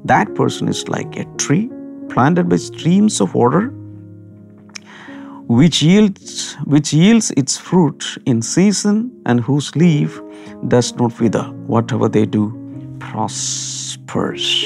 That 0.05 0.35
person 0.35 0.67
is 0.67 0.87
like 0.87 1.17
a 1.17 1.25
tree 1.37 1.69
planted 2.09 2.49
by 2.49 2.57
streams 2.57 3.19
of 3.19 3.33
water, 3.33 3.69
which 5.47 5.81
yields 5.81 6.53
which 6.65 6.93
yields 6.93 7.31
its 7.31 7.57
fruit 7.57 8.05
in 8.25 8.41
season, 8.41 9.11
and 9.25 9.39
whose 9.39 9.75
leaf 9.75 10.21
does 10.67 10.93
not 10.95 11.19
wither. 11.19 11.43
Whatever 11.67 12.09
they 12.09 12.25
do 12.25 12.53
prospers. 12.99 14.65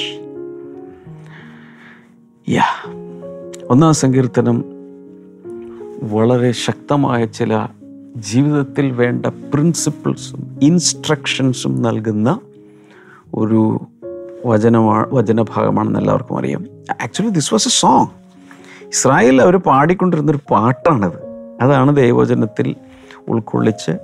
Yeah. 2.44 3.01
ഒന്നാം 3.72 3.94
സങ്കീർത്തനം 3.94 4.64
വളരെ 6.12 6.52
ശക്തമായ 6.52 7.24
ചില 7.24 7.66
ജീവിതത്തിൽ 8.16 8.90
വേണ്ട 8.90 9.26
പ്രിൻസിപ്പിൾസും 9.26 10.58
ഇൻസ്ട്രക്ഷൻസും 10.62 11.82
നൽകുന്ന 11.82 12.40
ഒരു 13.34 13.80
വചനമാണ് 14.46 15.14
വചനഭാഗമാണെന്ന് 15.14 15.98
എല്ലാവർക്കും 15.98 16.38
അറിയാം. 16.38 16.66
Actually 17.02 17.30
this 17.30 17.54
was 17.54 17.68
a 17.68 17.70
song 17.70 18.06
Israel 18.86 19.42
അവർ 19.42 19.56
പാടിക്കൊണ്ടിരുന്നൊരു 19.56 20.38
പാട്ടാണത്. 20.50 21.18
അതാണ് 21.62 21.96
ദൈവവചനത്തിൽ 21.96 22.76
ഉൾക്കൊള്ളിച്ച് 23.28 23.98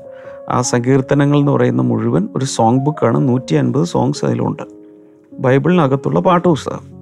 ആ 0.49 0.61
സങ്കീർത്തനങ്ങൾ 0.61 1.39
എന്ന് 1.39 1.53
പറയുന്ന 1.53 1.83
മുഴുവൻ 1.83 2.29
ഒരു 2.37 2.45
സോങ് 2.45 2.79
ബുക്കാണ് 2.79 3.29
നൂറ്റി 3.29 3.55
അൻപത് 3.55 3.85
സോങ്സ് 3.85 4.25
അതിലുണ്ട്. 4.25 4.63
ബൈബിളിനകത്തുള്ള 5.39 6.21
പാട്ട് 6.21 6.49
പുസ്തകം. 6.49 6.98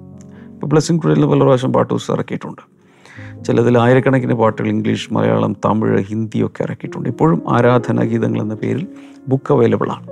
ഇപ്പോൾ 0.57 0.67
ബ്ലെസ്സിങ് 0.67 0.99
ടുഡേയിൽ 1.03 1.25
പല 1.25 1.41
പ്രാവശ്യം 1.43 1.73
പാട്ട് 1.73 1.93
ഇറക്കിയിട്ടുണ്ട്. 1.93 2.61
ചിലതിൽ 3.45 3.77
ആയിരക്കണക്കിന് 3.77 4.33
പാട്ടുകൾ 4.33 4.67
ഇംഗ്ലീഷ് 4.67 5.13
മലയാളം 5.13 5.55
തമിഴ് 5.65 6.03
ഹിന്ദി 6.03 6.45
ഒക്കെ 6.45 6.63
ഇറക്കിയിട്ടുണ്ട്. 6.63 7.09
ഇപ്പോഴും 7.09 7.43
ആരാധന 7.49 8.03
ഗീതങ്ങൾ 8.03 8.41
എന്ന 8.41 8.53
പേരിൽ 8.53 8.87
ബുക്ക് 9.27 9.53
അവൈലബിൾ 9.53 9.91
ആണ്. 9.91 10.07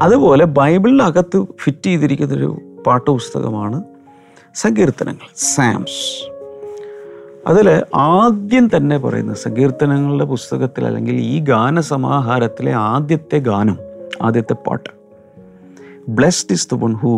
അതുപോലെ 0.00 0.44
ബൈബിളിനകത്ത് 0.44 1.46
ഫിറ്റ് 1.62 1.86
ചെയ്തിരിക്കുന്നൊരു 1.86 2.60
പാട്ട് 2.86 3.10
പുസ്തകമാണ് 3.10 3.82
സങ്കീർത്തനങ്ങൾ 4.54 5.28
സാംസ് 5.36 6.30
അതിൽ 7.46 7.82
ആദ്യം 7.94 8.70
തന്നെ 8.76 8.98
പറയുന്ന 8.98 9.34
സങ്കീർത്തനങ്ങളുടെ 9.34 10.24
പുസ്തകത്തിൽ 10.24 10.86
അല്ലെങ്കിൽ 10.86 11.14
ഈ 11.14 11.40
ഗാനസമാഹാരത്തിലെ 11.40 12.72
ആദ്യത്തെ 12.72 13.38
ഗാനം 13.38 13.78
ആദ്യത്തെ 14.22 14.52
പാട്ട്. 14.52 14.90
Blessed 16.08 16.52
is 16.52 16.68
the 16.74 16.78
one 16.78 16.92
who 16.92 17.12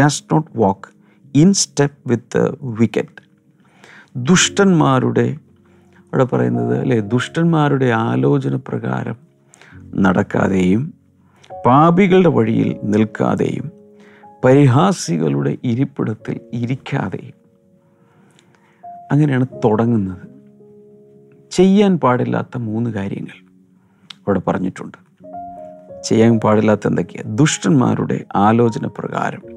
does 0.00 0.24
not 0.32 0.58
walk 0.58 0.95
in 1.34 1.52
step 1.52 2.10
with 2.10 2.54
wicked. 2.62 3.22
ദുഷ്ടന്മാരുടെ 4.16 5.36
അവിടെ 5.98 6.24
പറയുന്നത് 6.24 6.78
അല്ലേ? 6.78 7.00
ദുഷ്ടന്മാരുടെ 7.00 7.84
ആലോചന 7.84 8.56
പ്രകാരം 8.68 9.16
നടക്കാതെയും 9.96 10.94
പാപികളുടെ 11.66 12.28
വഴിയിൽ 12.28 12.76
നിൽക്കാതെയും 12.84 13.72
പരിഹാസികളുടെ 14.44 15.56
ഇരിപ്പിടത്തിൽ 15.64 16.40
ഇരിക്കാതെയും 16.52 17.34
അങ്ങനെയാണ് 19.12 19.46
തുടങ്ങുന്നത്. 19.64 20.28
ചെയ്യാൻ 21.50 21.98
പാടില്ലാത്ത 21.98 22.58
മൂന്ന് 22.58 22.90
കാര്യങ്ങൾ 22.90 23.46
അവിടെ 24.12 24.40
പറഞ്ഞിട്ടുണ്ട്. 24.46 24.98
ചെയ്യാൻ 26.04 26.40
പാടില്ലാത്ത 26.40 26.86
എന്തൊക്കെയാണ് 26.86 27.38
ദുഷ്ടന്മാരുടെ 27.38 28.24
ആലോചന 28.36 28.86
പ്രകാരം 28.86 29.55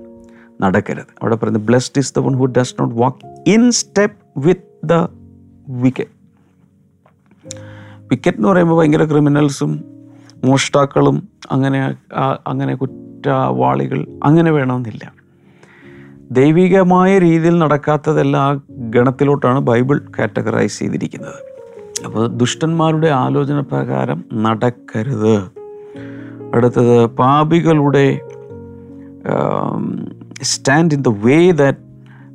നടക്കരുത്. 0.62 1.12
അവിടെ 1.22 1.36
പറയുന്നത് 1.36 1.64
blessed 1.64 2.00
is 2.00 2.14
the 2.16 2.20
one 2.20 2.34
who 2.34 2.46
does 2.46 2.76
not 2.80 2.96
walk 2.96 3.50
in 3.50 3.72
step 3.72 4.18
with 4.38 4.88
the 4.88 4.94
wicked 5.68 6.18
wicked 8.12 8.38
എന്ന് 8.38 8.50
പറയുമ്പോൾ 8.50 8.80
ഭയങ്കര 8.80 9.06
ക്രിമിനൽസും 9.06 9.84
മോഷ്ടാക്കളും 10.44 11.28
അങ്ങനെ 11.52 11.96
അങ്ങനെ 12.48 12.76
കുറ്റവാളികൾ 12.76 14.08
അങ്ങനെ 14.24 14.52
വേണമെന്നില്ല. 14.52 15.14
ദൈവികമായ 16.32 17.20
രീതിയിൽ 17.20 17.58
നടക്കാത്തതെല്ലാം 17.58 18.44
ആ 18.44 18.60
ഗണത്തിലോട്ടാണ് 18.70 19.60
ബൈബിൾ 19.60 20.02
കാറ്റഗറൈസ് 20.20 20.80
ചെയ്തിരിക്കുന്നത്. 20.80 21.40
അപ്പോൾ 22.06 22.28
ദുഷ്ടന്മാരുടെ 22.28 23.08
ആലോചന 23.08 23.60
പ്രകാരം 23.60 24.24
നടക്കരുത്. 24.34 25.36
അടുത്തത് 26.54 27.06
പാപികളുടെ 27.06 28.22
stand 30.42 30.94
in 30.94 31.02
the 31.02 31.08
way 31.08 31.52
that 31.52 31.78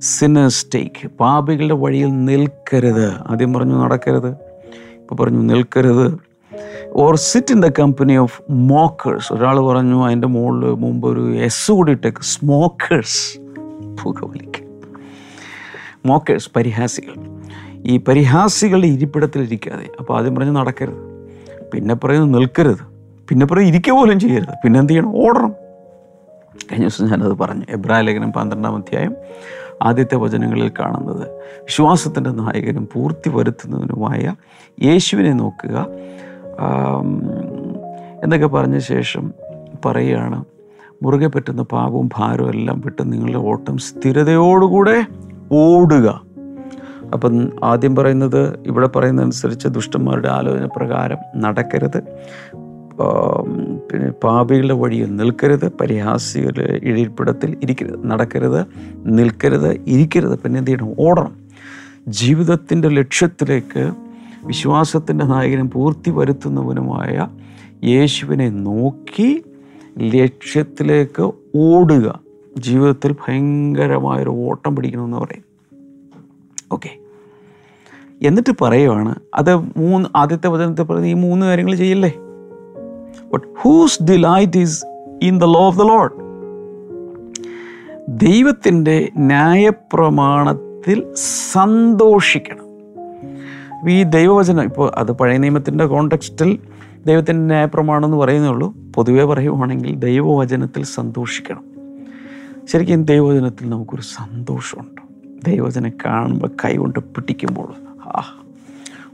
sinners 0.00 0.66
take 0.75 1.08
പാപികളുടെ 1.08 1.75
വഴിയിൽ 1.75 2.25
നിൽക്കരുത്. 2.25 3.11
ആദ്യം 3.11 3.52
പറഞ്ഞു 3.52 3.75
നടക്കരുത്. 3.75 4.28
ഇപ്പോൾ 4.28 5.14
പറഞ്ഞു 5.14 5.38
നിൽക്കരുത്. 5.38 6.18
Or 6.92 7.16
sit 7.16 7.52
in 7.52 7.61
the 7.61 7.68
company 7.68 8.16
of 8.16 8.42
mockers 8.50 9.32
ഒരാൾ 9.32 9.61
പറഞ്ഞു 9.61 10.06
അതിന്റെ 10.06 10.28
മുകളിൽ 10.28 10.66
മുമ്പ് 10.66 11.08
ഒരു 11.08 11.34
എസ് 11.34 11.73
കൂടി 11.73 11.92
ഇട്ടേക്ക്. 11.92 12.18
സ്മോക്കേഴ്സ് 12.23 13.40
പുകവലിക്ക. 14.02 14.66
മോക്കേഴ്സ് 16.06 16.50
പരിഹാസികൾ. 16.56 17.14
ഈ 17.84 17.96
പരിഹാസികളുടെ 17.96 18.87
ഇരിപ്പിടത്തിലിരിക്കാതെ. 18.87 19.88
അപ്പോൾ 20.00 20.18
ആദ്യം 20.18 20.34
പറഞ്ഞു 20.34 20.52
നടക്കരുത്. 20.52 21.28
പിന്നെ 21.73 21.94
പറയുന്നു 21.94 22.38
നിൽക്കരുത്. 22.38 22.84
പിന്നെ 23.28 23.46
പറയും 23.46 23.66
ഇരിക്കുക 23.66 23.94
പോലും 23.94 24.20
ചെയ്യരുത്. 24.20 24.54
പിന്നെ 24.64 24.80
എന്ത് 24.80 24.92
ചെയ്യണം? 24.92 25.26
ഓടണം. 25.26 25.63
കഴിഞ്ഞ 26.73 26.85
ദിവസം 26.85 27.06
ഞാനത് 27.11 27.38
പറഞ്ഞു. 27.38 27.64
എബ്രായ 27.71 28.00
ലേഖനം 28.00 28.33
പന്ത്രണ്ടാം 28.33 28.76
അധ്യായം 28.76 29.14
ആദ്യത്തെ 29.83 30.16
വചനങ്ങളിൽ 30.16 30.68
കാണുന്നത് 30.68 31.28
വിശ്വാസത്തിന്റെ 31.62 32.30
നായകനും 32.30 32.88
പൂർത്തി 32.92 33.28
വരുത്തുന്നതിനുമായ 33.28 34.35
യേശുവിനെ 34.83 35.33
നോക്കുക. 35.33 35.87
എന്നൊക്കെ 38.23 38.47
പറഞ്ഞ 38.47 38.78
ശേഷം 38.78 39.35
പറയുകയാണ് 39.85 40.44
മുറുകെ 41.02 41.26
പറ്റുന്ന 41.26 41.62
പാപവും 41.62 42.09
ഭാരവും 42.16 42.50
എല്ലാം 42.50 42.80
വിട്ട് 42.80 43.12
നിങ്ങളുടെ 43.12 43.38
ഓട്ടം 43.38 43.78
സ്ഥിരതയോടുകൂടെ 43.78 45.04
ഓടുക. 45.52 46.23
അപ്പം 47.12 47.52
ആദ്യം 47.64 47.97
പറയുന്നത് 47.97 48.59
ഇവിടെ 48.66 48.87
പറയുന്നതനുസരിച്ച് 48.87 49.68
ദുഷ്ടന്മാരുടെ 49.68 50.28
ആലോചന 50.28 50.68
പ്രകാരം 50.76 51.18
നടക്കരുത്. 51.37 52.00
പിന്നെ 53.92 54.10
പാപികളുടെ 54.10 54.74
വഴിയിൽ 54.74 55.16
നിൽക്കരുത് 55.16 55.68
പരിഹാസികളുടെ 55.68 56.80
ഇഴിപ്പിടത്തിൽ 56.82 57.56
ഇരിക്കരുത് 57.62 58.06
നടക്കരുത് 58.06 58.66
നിൽക്കരുത് 58.96 59.72
ഇരിക്കരുത് 59.86 60.38
പിന്നെ 60.38 60.58
എന്ത് 60.58 60.70
ചെയ്യണം? 60.70 60.94
ഓടണം. 60.98 61.36
ജീവിതത്തിന്റെ 62.08 62.88
ലക്ഷ്യത്തിലേക്ക് 62.88 63.92
വിശ്വാസത്തിന്റെ 64.46 65.24
നായകനും 65.24 65.70
പൂർത്തി 65.70 66.10
വരുത്തുന്നവനുമായ 66.10 67.28
യേശുവിനെ 67.84 68.48
നോക്കി 68.48 69.44
ലക്ഷ്യത്തിലേക്ക് 69.98 71.32
ഓടുക. 71.56 72.20
ജീവിതത്തിൽ 72.58 73.12
ഭയങ്കരമായൊരു 73.12 74.30
ഓട്ടം 74.30 74.76
പിടിക്കണമെന്ന് 74.76 75.16
പറയും. 75.16 75.44
ഓക്കെ. 76.72 76.90
എന്നിട്ട് 78.22 78.52
പറയുവാണ് 78.62 79.14
അത് 79.35 79.54
മൂന്ന് 79.57 80.09
ആദ്യത്തെ 80.16 80.48
വചനത്തിൽ 80.48 80.83
പറയുന്നത് 80.83 81.11
ഈ 81.11 81.14
മൂന്ന് 81.14 81.46
കാര്യങ്ങൾ 81.46 81.74
ചെയ്യില്ലേ? 81.74 82.12
But 83.35 83.47
whose 83.61 84.03
delight 84.03 84.59
is 84.59 84.85
in 85.23 85.38
the 85.38 85.44
law 85.44 85.61
of 85.61 85.79
the 85.79 85.83
Lord 85.83 86.25
ദൈവത്തിന്റെ 88.09 89.12
ന്യായപ്രമാണത്തിൽ 89.16 91.14
സന്തോഷിക്കണം. 91.53 92.64
ഈ 93.90 94.03
ദൈവവചനം 94.03 94.64
ഇപ്പോൾ 94.64 94.90
അത് 94.94 95.12
പഴയ 95.12 95.37
നിയമത്തിന്റെ 95.37 95.85
കോണ്ടെക്സ്റ്റിൽ 95.85 96.59
ദൈവത്തിന്റെ 97.07 97.47
ന്യായപ്രമാണം 97.47 98.05
എന്ന് 98.05 98.16
പറയുന്നേ 98.16 98.49
ഉള്ളൂ. 98.49 98.75
പൊതുവെ 98.94 99.25
പറയുവാണെങ്കിൽ 99.25 99.94
ദൈവവചനത്തിൽ 99.94 100.85
സന്തോഷിക്കണം. 100.85 101.64
ശരിക്കും 102.73 103.05
ദൈവവചനത്തിൽ 103.05 103.70
നമുക്കൊരു 103.70 104.03
സന്തോഷമുണ്ട്. 104.03 105.01
ദൈവവചനം 105.47 105.92
കാണുമ്പോൾ 106.07 106.51
കൈകൊണ്ട് 106.64 106.99
പിടിക്കുമ്പോൾ 106.99 107.68
ആ 108.03 108.42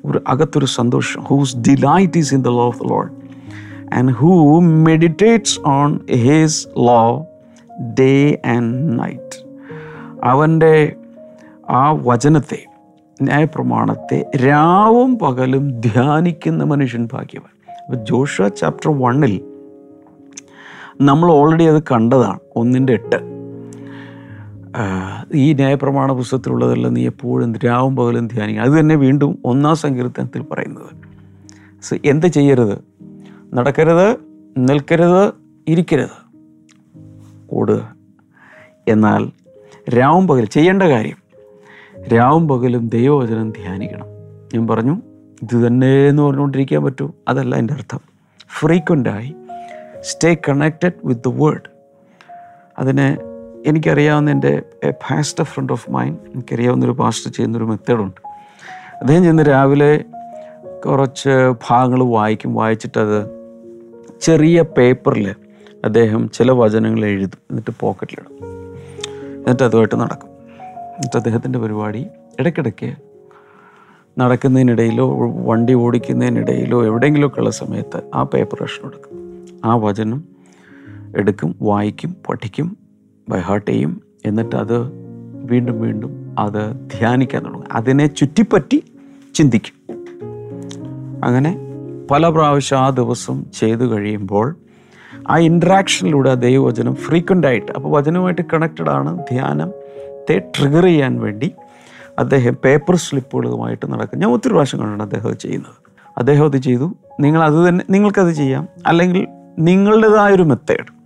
ഒരു 0.05 0.23
അകത്തൊരു 0.29 0.67
സന്തോഷം. 0.67 1.21
Whose 1.21 1.57
delight 1.57 2.19
is 2.19 2.35
in 2.35 2.43
the 2.43 2.49
law 2.49 2.67
of 2.67 2.81
the 2.81 2.83
Lord 2.83 3.20
and 3.95 4.13
who 4.13 4.61
meditates 4.61 5.61
on 5.61 6.01
his 6.07 6.69
law 6.79 7.27
day 8.01 8.41
and 8.47 8.99
night 8.99 9.39
അവന്റെ 10.25 10.97
ആ 11.71 11.93
വചനത്തെ 11.93 12.65
ന്യായപ്രമാണത്തെ 13.23 14.31
രാവും 14.47 15.19
പകലും 15.19 15.81
ധ്യാനിക്കുന്ന 15.81 16.65
മനുഷ്യൻ 16.65 17.09
ഭാഗ്യവാൻ. 17.13 17.53
അപ്പോൾ 17.85 18.05
ജോഷ 18.05 18.43
ചാപ്റ്റർ 18.43 19.01
വണ്ണിൽ 19.01 19.41
നമ്മൾ 21.01 21.33
ഓൾറെഡി 21.33 21.65
അത് 21.65 21.83
കണ്ടതാണ് 21.83 22.39
ഒന്നിന്റെ 22.57 22.93
എട്ട്. 22.93 23.19
ഈ 25.35 25.53
ന്യായപ്രമാണ 25.53 26.13
പുസ്തകത്തിലുള്ളതെല്ലാം 26.13 26.95
നീ 26.95 27.07
എപ്പോഴും 27.07 27.53
രാവും 27.57 27.97
പകലും 27.97 28.27
ധ്യാനിക്കുക 28.29 28.63
അത് 28.63 28.81
തന്നെ 28.81 28.95
വീണ്ടും 28.95 29.39
ഒന്നാം 29.45 29.77
സങ്കീർത്തനത്തിൽ 29.77 30.43
പറയുന്നത്. 30.43 30.91
എന്ത് 32.05 32.27
ചെയ്യരുത്? 32.27 32.90
നടക്കരുത് 33.55 34.17
നിൽക്കരുത് 34.59 35.33
ഇരിക്കരുത്. 35.69 36.31
ഓടുക 37.53 37.95
എന്നാൽ 38.89 39.31
രാവും 39.91 40.29
പകൽ 40.29 40.45
ചെയ്യേണ്ട 40.45 40.83
കാര്യം 40.83 41.17
രാവും 42.09 42.49
പകലും 42.49 42.89
ദൈവവചനം 42.89 43.51
ധ്യാനിക്കണം. 43.51 44.07
ഞാൻ 44.55 44.69
പറഞ്ഞു 44.69 45.03
ഇത് 45.43 45.67
തന്നെ 45.67 46.09
എന്ന് 46.09 46.23
പറഞ്ഞുകൊണ്ടിരിക്കാൻ 46.23 46.85
പറ്റൂ. 46.85 47.13
അതല്ല 47.29 47.57
എന്റെ 47.57 47.75
അർത്ഥം. 47.75 48.01
ഫ്രീക്വന്റായി 48.59 49.35
stay 50.01 50.37
connected 50.49 50.93
with 51.05 51.29
the 51.29 51.29
word. 51.29 51.71
അതിന് 52.79 53.17
എനിക്കറിയാവുന്ന 53.69 54.31
എന്റെ 54.31 54.63
ഫാസ്റ്റ് 54.91 55.45
ഫ്രണ്ട് 55.45 55.73
ഓഫ് 55.73 55.91
മൈൻ 55.91 56.17
എനിക്കറിയാവുന്നൊരു 56.35 56.93
പാസ്റ്റർ 56.93 57.33
ചെയ്യുന്നൊരു 57.33 57.65
മെത്തേഡുണ്ട്. 57.65 58.29
അദ്ദേഹം 59.01 59.23
ചെന്ന് 59.23 59.43
രാവിലെ 59.43 60.05
കുറച്ച് 60.87 61.55
ഭാഗങ്ങൾ 61.69 62.05
വായിക്കും 62.05 62.55
വായിച്ചിട്ടത് 62.55 63.40
ചെറിയ 64.21 64.63
പേപ്പറിൽ 64.63 65.35
അദ്ദേഹം 65.85 66.31
ചില 66.31 66.51
വചനങ്ങൾ 66.51 67.05
എഴുതും 67.05 67.39
എന്നിട്ട് 67.51 67.75
പോക്കറ്റിലിടും 67.81 68.47
എന്നിട്ട് 69.37 69.63
അതുമായിട്ട് 69.63 70.01
നടക്കും. 70.01 70.29
എന്നിട്ട് 70.83 71.17
അദ്ദേഹത്തിന്റെ 71.17 71.59
പരിപാടി 71.59 72.07
ഇടയ്ക്കിടയ്ക്ക് 72.41 72.95
നടക്കുന്നതിനിടയിലോ 74.21 75.31
വണ്ടി 75.47 75.73
ഓടിക്കുന്നതിനിടയിലോ 75.73 76.87
എവിടെയെങ്കിലുമൊക്കെ 76.87 77.41
ഉള്ള 77.41 77.51
സമയത്ത് 77.51 78.03
ആ 78.15 78.23
പേപ്പർ 78.23 78.59
കഷ്ണം 78.63 78.89
എടുക്കും 78.89 79.41
ആ 79.65 79.77
വചനം 79.77 80.25
എടുക്കും 81.17 81.55
വായിക്കും 81.63 82.17
പഠിക്കും 82.29 82.77
ബൈഹാർട്ട് 83.29 83.71
ചെയ്യും. 83.71 84.01
എന്നിട്ട് 84.27 84.57
അത് 84.57 84.79
വീണ്ടും 85.45 85.81
വീണ്ടും 85.81 86.35
അത് 86.39 86.91
ധ്യാനിക്കാൻ 86.99 87.45
തുടങ്ങും. 87.45 87.65
അതിനെ 87.73 88.07
ചുറ്റിപ്പറ്റി 88.07 88.85
ചിന്തിക്കും. 89.35 90.05
അങ്ങനെ 91.25 91.70
പല 92.11 92.29
പ്രാവശ്യം 92.29 92.79
ആ 92.79 92.91
ദിവസം 92.91 93.45
ചെയ്തു 93.61 93.93
കഴിയുമ്പോൾ 93.93 94.57
ആ 95.31 95.39
ഇൻട്രാക്ഷനിലൂടെ 95.39 96.35
ദൈവവചനം 96.35 96.95
ഫ്രീക്വന്റ് 96.95 97.47
ആയിട്ട് 97.47 97.73
അപ്പോൾ 97.73 97.93
വചനവുമായിട്ട് 97.93 98.43
കണക്റ്റഡ് 98.53 98.91
ആണ്. 98.91 99.19
ധ്യാനത്തെ 99.19 100.39
ട്രിഗർ 100.39 100.85
ചെയ്യാൻ 100.85 101.21
വേണ്ടി 101.21 101.53
അദ്ദേഹം 102.19 102.57
പേപ്പർ 102.65 102.97
സ്ലിപ്പുകളുമായിട്ട് 102.97 103.93
നടക്കും. 103.93 104.19
ഞാൻ 104.19 104.31
ഒത്തിരി 104.31 104.53
പ്രാവശ്യം 104.53 104.81
കണ്ടിട്ടുണ്ട് 104.81 105.05
അദ്ദേഹം 105.05 105.39
ചെയ്യുന്നത്. 105.39 105.75
അദ്ദേഹം 106.19 106.45
അത് 106.45 106.57
ചെയ്തു. 106.57 106.95
നിങ്ങൾ 107.21 107.43
അത് 107.43 107.69
തന്നെ 107.69 107.85
നിങ്ങൾക്കത് 107.91 108.33
ചെയ്യാം. 108.33 108.69
അല്ലെങ്കിൽ 108.87 109.27
നിങ്ങളുടേതായൊരു 109.59 110.43
മെത്തേഡ് 110.43 111.01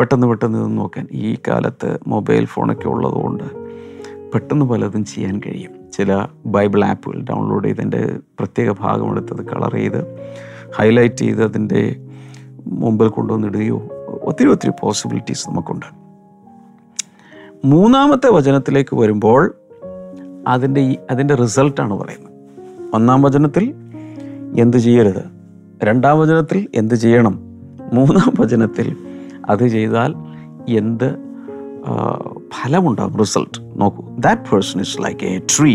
പെട്ടെന്ന് 0.00 0.26
പെട്ടെന്ന് 0.26 0.58
ഇത് 0.58 0.78
നോക്കാൻ. 0.78 1.08
ഈ 1.12 1.36
കാലത്ത് 1.48 1.98
മൊബൈൽ 2.06 2.44
ഫോണൊക്കെ 2.44 2.88
ഉള്ളതുകൊണ്ട് 2.88 3.44
പെട്ടെന്ന് 4.32 4.66
പലതും 4.66 5.04
ചെയ്യാൻ 5.04 5.40
കഴിയും. 5.46 5.73
ചില 5.96 6.26
ബൈബിൾ 6.46 6.84
ആപ്പുകൾ 6.84 7.20
ഡൗൺലോഡ് 7.20 7.64
ചെയ്ത് 7.64 7.78
അതിന്റെ 7.78 8.18
പ്രത്യേക 8.40 8.70
അത് 9.32 9.46
കളർ 9.46 9.74
ചെയ്ത് 9.74 10.00
ഹൈലൈറ്റ് 10.76 11.14
ചെയ്ത് 11.14 11.42
അതിന്റെ 11.44 11.82
മുമ്പിൽ 12.66 13.08
കൊണ്ടുവന്നിടുകയോ 13.08 13.78
ഒത്തിരി 14.22 14.48
ഒത്തിരി 14.48 14.72
പോസിബിലിറ്റീസ് 14.82 15.50
നമുക്കുണ്ട്. 15.50 15.86
മൂന്നാമത്തെ 17.64 18.28
വചനത്തിലേക്ക് 18.30 18.96
വരുമ്പോൾ 18.96 19.54
അതിന്റെ 20.48 20.96
അതിന്റെ 21.10 21.34
റിസൾട്ടാണ് 21.34 21.94
പറയുന്നത്. 21.94 22.32
ഒന്നാം 22.94 23.22
വചനത്തിൽ 23.22 23.64
എന്ത് 24.60 24.76
ചെയ്യരുത്? 24.76 25.24
രണ്ടാം 25.84 26.18
വചനത്തിൽ 26.18 26.68
എന്ത് 26.74 26.94
ചെയ്യണം? 26.94 27.34
മൂന്നാം 27.92 28.32
വചനത്തിൽ 28.40 28.96
അത് 29.50 29.64
ചെയ്താൽ 29.68 30.14
എന്ത് 30.68 31.08
ഫലമുണ്ടാകും 32.62 33.18
റിസൾട്ട് 33.18 33.58
നോക്കൂ. 33.80 34.04
That 34.18 34.42
person 34.50 34.80
is 34.80 35.02
like 35.02 35.24
a 35.24 35.40
tree 35.58 35.74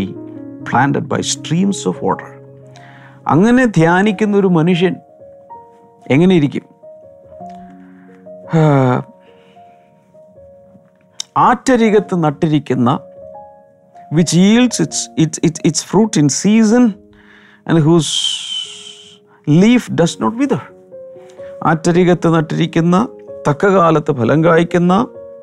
planted 0.70 1.08
by 1.12 1.20
streams 1.20 1.88
of 1.88 2.04
water 2.04 2.28
അങ്ങനെ 3.26 3.64
ധ്യാനിക്കുന്ന 3.64 4.36
ഒരു 4.36 4.46
മനുഷ്യൻ 4.46 4.96
എങ്ങനെ 6.10 6.34
ഇരിക്കും? 6.34 6.64
ആറ്റരികത്ത് 11.36 12.24
നട്ടിരിക്കുന്ന 12.24 12.90
which 14.12 14.36
yields 14.36 14.78
its 14.82 15.10
its 15.18 15.40
its 15.44 15.62
its 15.64 15.84
fruit 15.84 16.18
in 16.20 16.28
season 16.28 16.84
and 17.68 17.80
whose 17.80 18.14
leaf 19.48 19.92
does 19.92 20.22
not 20.22 20.38
wither. 20.40 20.62
ആറ്റരികത്ത് 21.66 22.34
നട്ടിരിക്കുന്ന 22.34 23.08
തക്ക 23.48 23.66
കാലത്ത് 23.66 24.12
ഫലം 24.12 24.44
കായ്ക്കുന്ന 24.44 24.94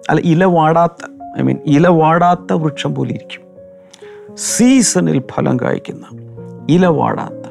അല്ല 0.10 0.22
ഇല 0.22 0.44
വാടാത്ത 0.44 1.17
ഐ 1.40 1.42
മീൻ 1.42 1.58
ഇല 1.66 1.88
വാടാത്ത 1.88 2.54
വൃക്ഷം 2.54 2.96
പോലെ 2.96 3.14
ഇരിക്കും. 3.14 3.44
സീസണിൽ 4.36 5.24
ഫലം 5.32 5.58
കായ്ക്കുന്ന 5.58 6.06
ഇല 6.70 6.86
വാടാത്ത 6.88 7.46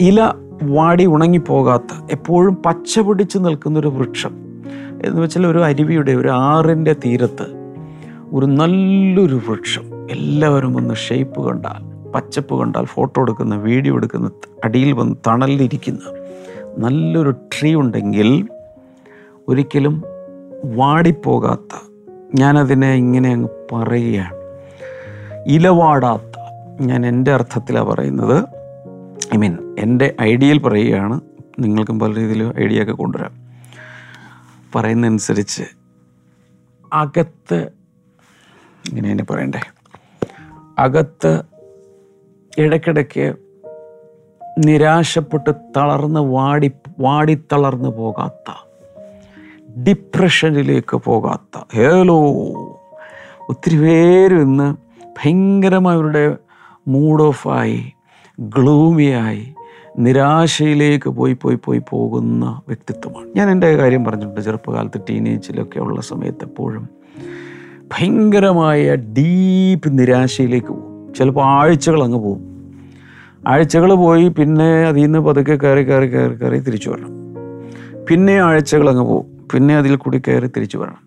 ഇല 0.00 0.32
വാടി 0.62 1.06
ഉണങ്ങിപ്പോകാത്ത 1.06 2.10
എപ്പോഴും 2.10 2.62
പച്ച 2.66 3.00
പിടിച്ച് 3.00 3.38
നിൽക്കുന്ന 3.38 3.78
ഒരു 3.78 3.88
വൃക്ഷം 3.88 4.34
എന്ന് 5.04 5.22
വെച്ചാൽ 5.22 5.46
ഒരു 5.46 5.58
അരുവിയുടെ 5.58 6.12
ഒരു 6.12 6.28
ആറിന്റെ 6.28 6.96
തീരത്ത് 7.04 7.46
ഒരു 8.32 8.46
നല്ലൊരു 8.46 9.40
വൃക്ഷം 9.48 10.06
എല്ലാവരും 10.10 10.76
ഒന്ന് 10.76 10.94
ഷേപ്പ് 10.94 11.46
കണ്ടാൽ 11.46 12.10
പച്ചപ്പ് 12.12 12.60
കണ്ടാൽ 12.60 12.84
ഫോട്ടോ 12.84 13.22
എടുക്കുന്ന 13.22 13.56
വീഡിയോ 13.56 13.96
എടുക്കുന്ന 13.96 14.30
അടിയിൽ 14.64 14.92
വന്ന് 14.92 15.14
തണലിലിരിക്കുന്ന 15.26 16.00
നല്ലൊരു 16.78 17.30
ട്രീ 17.30 17.74
ഉണ്ടെങ്കിൽ 17.74 18.48
ഒരിക്കലും 19.48 20.02
വാടിപ്പോകാത്ത 20.64 21.92
ഞാനതിനെ 22.34 22.94
ഇങ്ങനെ 22.94 23.32
അങ്ങ് 23.32 23.48
പറയുകയാണ്. 23.72 24.34
ഇലവാടാത്ത 25.46 26.38
ഞാൻ 26.80 27.06
എന്റെ 27.06 27.32
അർത്ഥത്തിലാണ് 27.32 27.86
പറയുന്നത്. 27.86 28.44
ഐ 29.34 29.36
മീൻ 29.36 29.76
എന്റെ 29.78 30.14
ഐഡിയയിൽ 30.22 30.58
പറയുകയാണ്. 30.58 31.20
നിങ്ങൾക്കും 31.58 31.98
പല 31.98 32.14
രീതിയിൽ 32.14 32.52
ഐഡിയ 32.60 32.82
ഒക്കെ 32.82 32.92
കൊണ്ടുവരാം. 32.92 33.32
പറയുന്നതനുസരിച്ച് 34.74 35.62
അകത്ത് 36.92 37.72
ഇങ്ങനെ 38.88 39.12
തന്നെ 39.12 39.24
പറയണ്ടേ. 39.24 39.60
അകത്ത് 40.78 41.42
ഇടയ്ക്കിടയ്ക്ക് 42.58 43.34
നിരാശപ്പെട്ട് 44.58 45.50
തളർന്ന് 45.76 46.20
വാടി 46.20 46.72
വാടിത്തളർന്നു 47.00 47.88
പോകാത്ത 47.88 48.63
ഡിപ്രഷനിലേക്ക് 49.82 50.96
പോകാത്ത 50.96 51.64
ഹേലോ. 51.74 52.20
ഒത്തിരി 53.48 53.80
പേര് 53.80 54.34
ഇന്ന് 54.34 54.74
ഭയങ്കരമായ 55.04 55.94
അവരുടെ 55.94 56.36
മൂഡ് 56.88 57.22
ഓഫായി 57.22 57.92
ഗ്ലൂമിയായി 58.40 59.54
നിരാശയിലേക്ക് 59.98 61.10
പോയി 61.10 61.36
പോയി 61.42 61.58
പോയി 61.64 61.82
പോകുന്ന 61.90 62.60
വ്യക്തിത്വമാണ്. 62.68 63.28
ഞാൻ 63.36 63.50
എന്റെ 63.50 63.76
കാര്യം 63.76 64.04
പറഞ്ഞിട്ടുണ്ട് 64.04 64.40
ചെറുപ്പകാലത്ത് 64.40 65.00
ടീനേജിലൊക്കെ 65.10 65.78
ഉള്ള 65.78 66.00
സമയത്ത് 66.00 66.44
എപ്പോഴും 66.44 66.88
ഭയങ്കരമായ 67.84 68.94
ഡീപ്പ് 68.94 69.98
നിരാശയിലേക്ക് 69.98 70.68
പോകും. 70.68 71.14
ചിലപ്പോൾ 71.14 71.44
ആഴ്ചകൾ 71.44 72.04
അങ്ങ് 72.04 72.18
പോകും. 72.18 72.72
ആഴ്ചകൾ 73.46 73.94
പോയി 73.94 74.28
പിന്നെ 74.28 74.64
അതിൽ 74.64 75.02
നിന്ന് 75.02 75.18
പതുക്കെ 75.18 75.54
കയറി 75.54 75.82
കയറി 75.82 76.06
കയറി 76.06 76.34
കയറി 76.34 76.58
തിരിച്ചു 76.58 76.90
വരണം. 76.90 77.10
പിന്നെ 78.08 78.38
ആഴ്ചകൾ 78.40 78.90
അങ്ങ് 78.90 79.04
പോകും. 79.04 79.33
പിന്നെ 79.52 79.76
അതിൽ 79.76 79.96
കൂടി 79.96 80.22
കയറി 80.28 80.46
തിരിച്ചു 80.46 80.78
വരണം. 80.78 81.04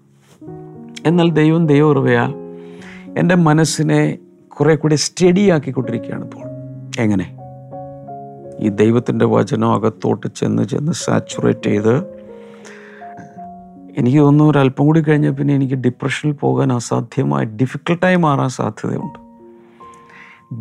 എന്നാൽ 1.06 1.32
ദൈവം 1.32 1.68
ദൈവറുവയാൽ 1.68 2.34
എന്റെ 3.20 3.36
മനസ്സിനെ 3.36 4.18
കുറെ 4.48 4.76
കൂടി 4.76 4.96
സ്റ്റഡി 4.96 5.50
ആക്കിക്കൊണ്ടിരിക്കുകയാണ് 5.50 6.24
ഇപ്പോൾ. 6.24 6.44
എങ്ങനെ? 7.02 7.38
ഈ 8.60 8.70
ദൈവത്തിന്റെ 8.70 9.26
വചനം 9.26 9.74
അകത്തോട്ട് 9.74 10.28
ചെന്ന് 10.36 10.64
ചെന്ന് 10.64 10.92
സാച്ചുറേറ്റ് 10.92 11.64
ചെയ്ത് 11.64 11.98
എനിക്ക് 13.98 14.18
തോന്നുന്നു 14.18 14.52
ഒരല്പം 14.52 14.86
കൂടി 14.86 15.02
കഴിഞ്ഞാൽ 15.02 15.32
പിന്നെ 15.32 15.56
എനിക്ക് 15.56 15.74
ഡിപ്രഷനിൽ 15.74 16.32
പോകാൻ 16.32 16.74
അസാധ്യമായി 16.74 17.46
ഡിഫിക്കൽട്ടായി 17.46 18.16
മാറാൻ 18.16 18.50
സാധ്യതയുണ്ട്. 18.50 19.20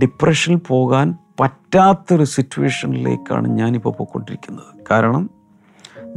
ഡിപ്രഷനിൽ 0.00 0.56
പോകാൻ 0.56 1.14
പറ്റാത്തൊരു 1.40 2.24
സിറ്റുവേഷനിലേക്കാണ് 2.24 3.48
ഞാനിപ്പോൾ 3.48 3.90
പോയിക്കൊണ്ടിരിക്കുന്നത്. 3.90 4.84
കാരണം 4.90 5.30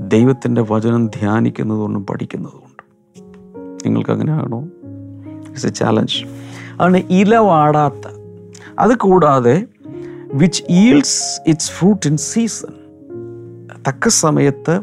ദൈവത്തിന്റെ 0.08 0.66
വചനം 0.70 1.08
ധ്യാനിക്കുന്നതുകൊണ്ടും 1.08 2.06
പഠിക്കുന്നതുകൊണ്ടും. 2.06 2.70
നിങ്ങൾക്ക് 3.86 4.10
അങ്ങനെ 4.10 4.32
ആണോ 4.32 4.64
ഇറ്റ്സ് 5.48 5.66
എ 5.66 5.70
ചാലഞ്ച് 5.70 6.24
അതാണ് 6.74 6.98
ഇല 7.10 7.36
വാടാത്ത. 7.36 8.08
അത് 8.80 8.98
കൂടാതെ 8.98 9.66
which 10.34 10.64
yields 10.70 11.42
its 11.48 11.72
fruit 11.72 12.08
in 12.08 12.18
season 12.18 12.74
തക്ക 13.88 14.08
സമയത്ത് 14.08 14.82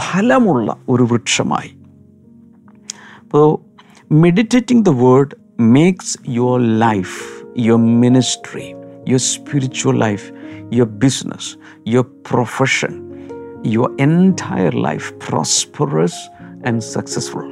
ഫലമുള്ള 0.00 0.76
ഒരു 0.88 1.02
വൃക്ഷമായി. 1.02 1.76
അപ്പോൾ 3.22 3.58
meditating 4.14 4.84
the 4.84 4.88
word 4.88 5.62
makes 5.62 6.18
your 6.28 6.78
life 6.78 7.46
your 7.58 8.00
ministry 8.00 8.70
your 9.08 9.18
spiritual 9.18 9.98
life 9.98 10.32
your 10.72 10.88
business 10.88 11.56
your 11.88 12.04
profession 12.30 13.11
your 13.66 13.96
entire 14.00 14.76
life 14.76 15.12
prosperous 15.12 16.22
and 16.66 16.80
successful 16.80 17.44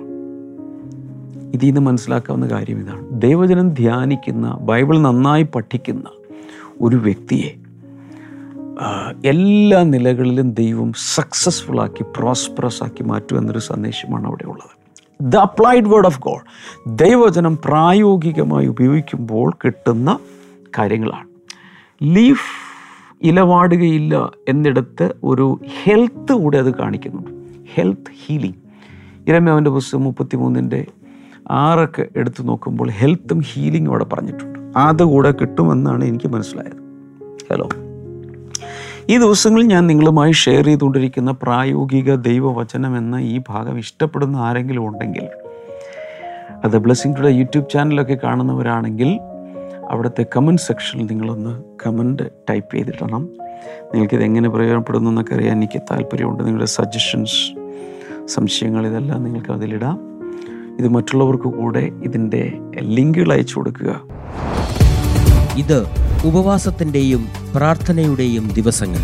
ഇതിൽ 1.54 1.66
നിന്ന് 1.66 1.80
മനസ്സിലാക്കാവുന്ന 1.80 2.46
കാര്യം 2.46 2.78
ഇതാണ്. 2.78 3.06
ദൈവജനം 3.10 3.70
ധ്യാനിക്കുന്ന 3.70 4.58
ബൈബിൾ 4.60 4.98
നന്നായി 4.98 5.42
പഠിക്കുന്ന 5.42 6.02
ഒരു 6.80 6.96
വ്യക്തിയെ 6.96 7.54
എല്ലാ 9.24 9.82
നിലകളിലും 9.82 10.52
ദൈവം 10.52 10.92
സക്സസ്ഫുൾ 10.92 11.80
ആക്കി 11.80 12.02
പ്രോസ്പറസ് 12.02 12.82
ആക്കി 12.82 13.02
മാറ്റുമെന്നൊരു 13.02 13.58
സന്ദേശമാണ് 13.58 14.26
അവിടെ 14.26 14.44
ഉള്ളത്. 14.44 14.74
The 15.20 15.36
applied 15.36 15.84
word 15.84 16.06
of 16.06 16.20
God 16.20 16.42
ദൈവജനം 16.98 17.56
പ്രായോഗികമായി 17.56 18.66
ഉപയോഗിക്കുമ്പോൾ 18.66 19.50
കിട്ടുന്ന 19.64 20.18
കാര്യങ്ങളാണ്. 20.78 21.28
ലീഫ് 22.02 22.69
ഇലവാടുകയില്ല 23.22 24.30
എന്നിടത്ത് 24.48 25.14
ഒരു 25.24 25.60
ഹെൽത്ത് 25.82 26.32
കൂടെ 26.32 26.58
അത് 26.58 26.74
കാണിക്കുന്നുണ്ട്. 26.74 27.30
Health 27.74 28.10
healing. 28.26 28.54
ഇരമ്യാവിന്റെ 29.30 29.70
പുസ്തകം 29.70 30.04
മുപ്പത്തി 30.04 30.36
മൂന്നിന്റെ 30.36 30.86
ആറൊക്കെ 31.50 32.08
എടുത്തു 32.16 32.42
നോക്കുമ്പോൾ 32.42 32.90
ഹെൽത്തും 32.90 33.40
ഹീലിംഗും 33.40 33.90
അവിടെ 33.90 34.04
പറഞ്ഞിട്ടുണ്ട്. 34.04 34.78
അതുകൂടെ 34.78 35.32
കിട്ടുമെന്നാണ് 35.32 36.04
എനിക്ക് 36.04 36.28
മനസ്സിലായത്. 36.28 36.80
ഹലോ. 37.52 37.68
ഈ 39.08 39.18
ദിവസങ്ങളിൽ 39.18 39.66
ഞാൻ 39.66 39.86
നിങ്ങളുമായി 39.86 40.32
ഷെയർ 40.32 40.64
ചെയ്തുകൊണ്ടിരിക്കുന്ന 40.64 41.30
പ്രായോഗിക 41.30 42.14
ദൈവവചനം 42.14 42.98
എന്ന 42.98 43.16
ഈ 43.16 43.40
ഭാഗം 43.48 43.78
ഇഷ്ടപ്പെടുന്ന 43.78 44.36
ആരെങ്കിലും 44.36 44.86
ഉണ്ടെങ്കിൽ 44.86 45.28
അത് 46.64 46.78
ബ്ലെസ്സിങ് 46.78 47.16
ടുഡേ 47.16 47.30
യൂട്യൂബ് 47.30 47.70
ചാനലൊക്കെ 47.70 48.18
കാണുന്നവരാണെങ്കിൽ 48.24 49.18
അവിടുത്തെ 49.90 50.26
കമന്റ് 50.36 50.62
സെക്ഷനിൽ 50.62 51.06
നിങ്ങളൊന്ന് 51.06 51.62
കമന്റ് 51.86 52.22
ടൈപ്പ് 52.50 52.74
ചെയ്തിടണം. 52.74 53.28
നിങ്ങൾക്കിത് 53.94 54.22
എങ്ങനെ 54.22 54.48
പ്രയോജനപ്പെടുന്നു 54.48 55.10
എന്നൊക്കെ 55.10 55.34
അറിയാൻ 55.34 55.56
എനിക്ക് 55.56 55.82
താല്പര്യമുണ്ട്. 55.90 56.44
നിങ്ങളുടെ 56.44 56.66
സജഷൻസ് 56.66 57.40
സംശയങ്ങൾ 58.26 58.86
ഇതെല്ലാം 58.86 59.24
നിങ്ങൾക്ക് 59.24 59.50
അതിലിടാം 59.50 59.98
ഇത് 60.78 60.88
മറ്റുള്ളവർക്ക് 60.88 61.44
കൂടെ 61.44 61.90
ഇതിന്റെ 62.04 62.52
ലിങ്കുകൾ 62.80 63.32
അയച്ചു 63.32 63.54
കൊടുക്കുക. 63.56 64.00
ഇത് 65.56 65.86
ഉപവാസത്തിന്റെയും 66.24 67.26
പ്രാർത്ഥനയുടെയും 67.56 68.48
ദിവസങ്ങൾ. 68.48 69.02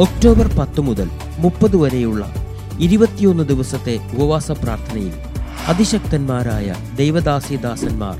ഒക്ടോബർ 0.00 0.50
പത്ത് 0.58 0.80
മുതൽ 0.80 1.08
മുപ്പത് 1.38 1.76
വരെയുള്ള 1.76 2.34
ഇരുപത്തിയൊന്ന് 2.80 3.44
ദിവസത്തെ 3.44 3.98
ഉപവാസ 4.14 4.52
പ്രാർത്ഥനയിൽ 4.52 5.31
അതിശക്തന്മാരായ 5.68 6.74
ദൈവദാസിദാസന്മാർ 6.96 8.16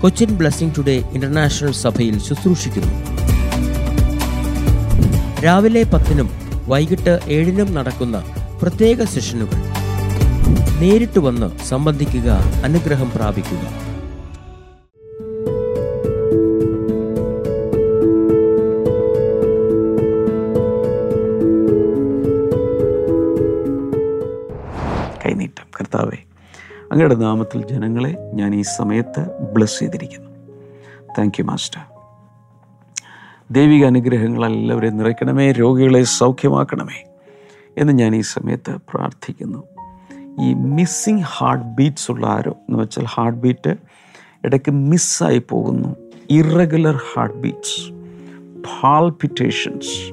കൊച്ചിൻ 0.00 0.30
ബ്ലെസ്സിംഗ് 0.38 0.74
ടുഡേ 0.78 1.04
ഇന്റർനാഷണൽ 1.12 1.72
സഭയിൽ 1.72 2.18
ശുശ്രൂഷിക്കുന്നു. 2.18 2.92
രാവിലെ 5.44 5.82
പത്തിനും 5.82 6.30
വൈകിട്ട് 6.68 7.20
ഏഴിനും 7.28 7.74
നടക്കുന്ന 7.74 8.16
പ്രത്യേക 8.62 9.04
സെഷനുകൾ 9.04 9.60
നേരിട്ട് 10.80 11.18
വന്ന് 11.18 11.64
സംബന്ധിക്കുക 11.64 12.28
അനുഗ്രഹം 12.64 13.10
പ്രാപിക്കുക. 13.10 13.85
അങ്ങയുടെ 26.96 27.14
നാമത്തിൽ 27.14 27.66
ജനങ്ങളെ 27.66 28.30
ഞാൻ 28.34 28.54
ഈ 28.54 28.62
സമയത്ത് 28.62 29.38
ബ്ലസ് 29.54 29.78
ചെയ്തിരിക്കുന്നു. 29.78 30.30
താങ്ക് 31.18 31.32
യു 31.38 31.44
മാസ്റ്റർ 31.44 31.80
ദൈവിക 33.50 33.84
അനുഗ്രഹങ്ങൾ 33.84 34.46
എല്ലാവരെയും 34.46 34.96
നിറയ്ക്കണമേ 34.96 35.52
രോഗികളെ 35.52 36.02
സൗഖ്യമാക്കണമേ 36.02 37.04
എന്ന് 37.78 37.92
ഞാൻ 37.92 38.16
ഈ 38.16 38.20
സമയത്ത് 38.20 38.76
പ്രാർത്ഥിക്കുന്നു. 38.94 39.62
ഈ 40.40 40.54
മിസ്സിങ് 40.54 41.22
ഹാർട്ട് 41.24 41.64
ബീറ്റ്സ് 41.64 42.10
ഉള്ള 42.10 42.26
ആരോ 42.26 42.52
എന്ന് 42.52 42.82
വെച്ചാൽ 42.82 43.04
ഹാർട്ട് 43.04 43.38
ബീറ്റ് 43.38 43.76
ഇടയ്ക്ക് 44.44 44.72
മിസ്സായി 44.72 45.42
പോകുന്നു. 45.48 45.96
ഇറഗുലർ 46.30 47.00
ഹാർട്ട് 47.14 47.36
ബീറ്റ്സ് 47.36 47.92
പാൾപിറ്റേഷൻസ് 48.60 50.12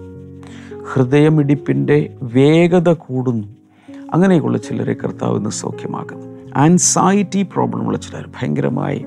ഹൃദയമിടിപ്പിന്റെ 0.93 2.17
വേഗത 2.21 2.93
കൂടുന്നു. 2.93 3.47
അങ്ങനെയൊക്കെയുള്ള 4.13 4.57
ചിലരെ 4.57 4.93
കർത്താവ് 4.93 5.37
ഇന്ന് 5.37 5.49
സൗഖ്യമാക്കുന്നു. 5.49 6.32
ആൻസൈറ്റി 6.55 7.41
പ്രോബ്ലമുള്ള 7.41 7.97
ചിലർ 7.97 8.27
ഭയങ്കരമായി 8.27 9.05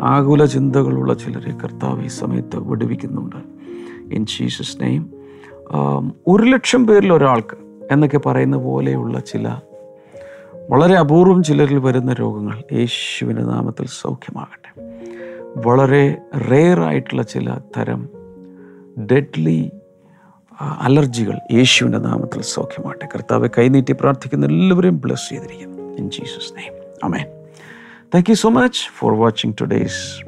ആകുല 0.00 0.44
ചിന്തകളുള്ള 0.44 1.14
ചിലരെ 1.14 1.52
കർത്താവ് 1.56 2.04
ഈ 2.04 2.06
സമയത്ത് 2.06 2.56
വിടുവിക്കുന്നുണ്ട്. 2.56 3.36
ഇൻ 4.14 4.26
ജീസസ് 4.26 4.82
നെയിം 4.82 5.10
ഒരു 6.26 6.42
ലക്ഷം 6.42 6.86
പേരിൽ 6.86 7.12
ഒരാൾക്ക് 7.12 7.56
എന്നൊക്കെ 7.92 8.20
പറയുന്ന 8.26 8.56
പോലെയുള്ള 8.56 9.20
ചില 9.20 9.48
വളരെ 10.70 10.94
അപൂർവം 10.98 11.42
ചിലരിൽ 11.42 11.78
വരുന്ന 11.78 12.12
രോഗങ്ങൾ 12.12 12.62
യേശുവിന്റെ 12.72 13.42
നാമത്തിൽ 13.42 13.86
സൗഖ്യമാകട്ടെ. 13.86 14.70
വളരെ 15.66 16.16
റെയർ 16.50 16.80
ആയിട്ടുള്ള 16.80 17.22
ചില 17.22 17.58
തരം 17.76 18.08
ഡെഡ്ലി 19.12 19.70
അലർജികൾ 20.60 21.38
യേശുവിന്റെ 21.52 21.98
നാമത്തിൽ 21.98 22.42
സൗഖ്യമാകട്ടെ. 22.42 23.08
കർത്താവ് 23.14 23.48
കൈനീട്ടി 23.58 23.92
പ്രാർത്ഥിക്കുന്ന 23.92 24.46
എല്ലാവരെയും 24.46 25.00
ബ്ലസ് 25.00 25.28
ചെയ്തിരിക്കുന്നു. 25.30 25.73
In 25.98 26.10
Jesus 26.10 26.58
name 26.58 26.76
amen 27.04 27.26
thank 28.14 28.30
you 28.30 28.34
so 28.34 28.48
much 28.48 28.80
for 28.98 29.14
watching 29.14 29.52
today's 29.60 30.24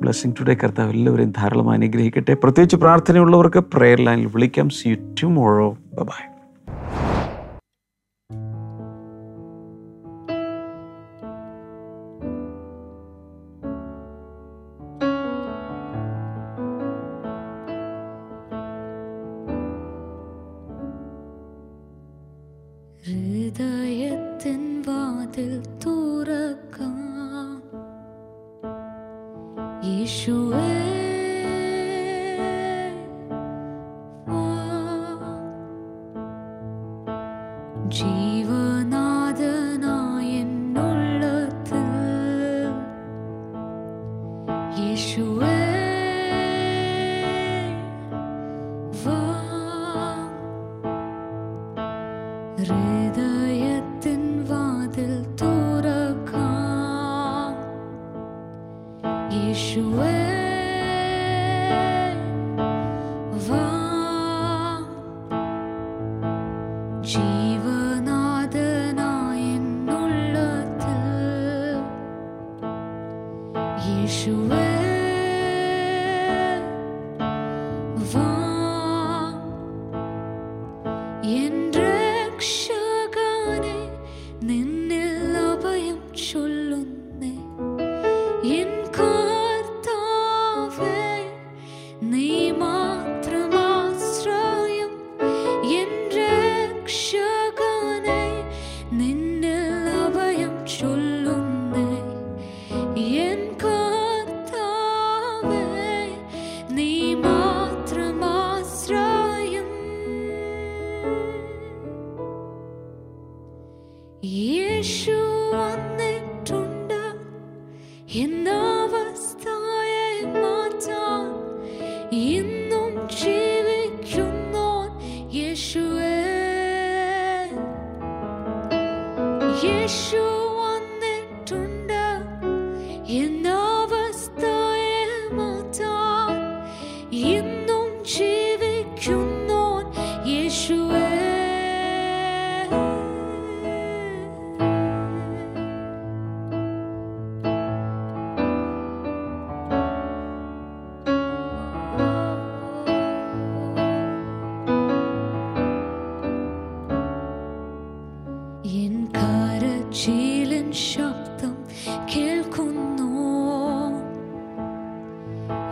blessing 0.00 0.32
today 0.40 0.54
കർത്താവ് 0.54 0.90
എല്ലാവരെയും 0.90 1.32
ധാരാളം 1.38 1.70
അനുഗ്രഹിക്കട്ടെ. 1.70 2.34
പ്രത്യേകിച്ച് 2.34 2.76
പ്രാർത്ഥനയുള്ളവർക്ക് 2.76 3.58
പ്രെയർ 3.58 4.00
ലൈനിൽ 4.00 4.26
വിളിക്കാം. 4.26 4.68
സി 4.68 4.88
യു 4.88 5.14
ടുമോറോ 5.22 5.78
ബൈ 5.92 6.35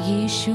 येषु 0.01 0.53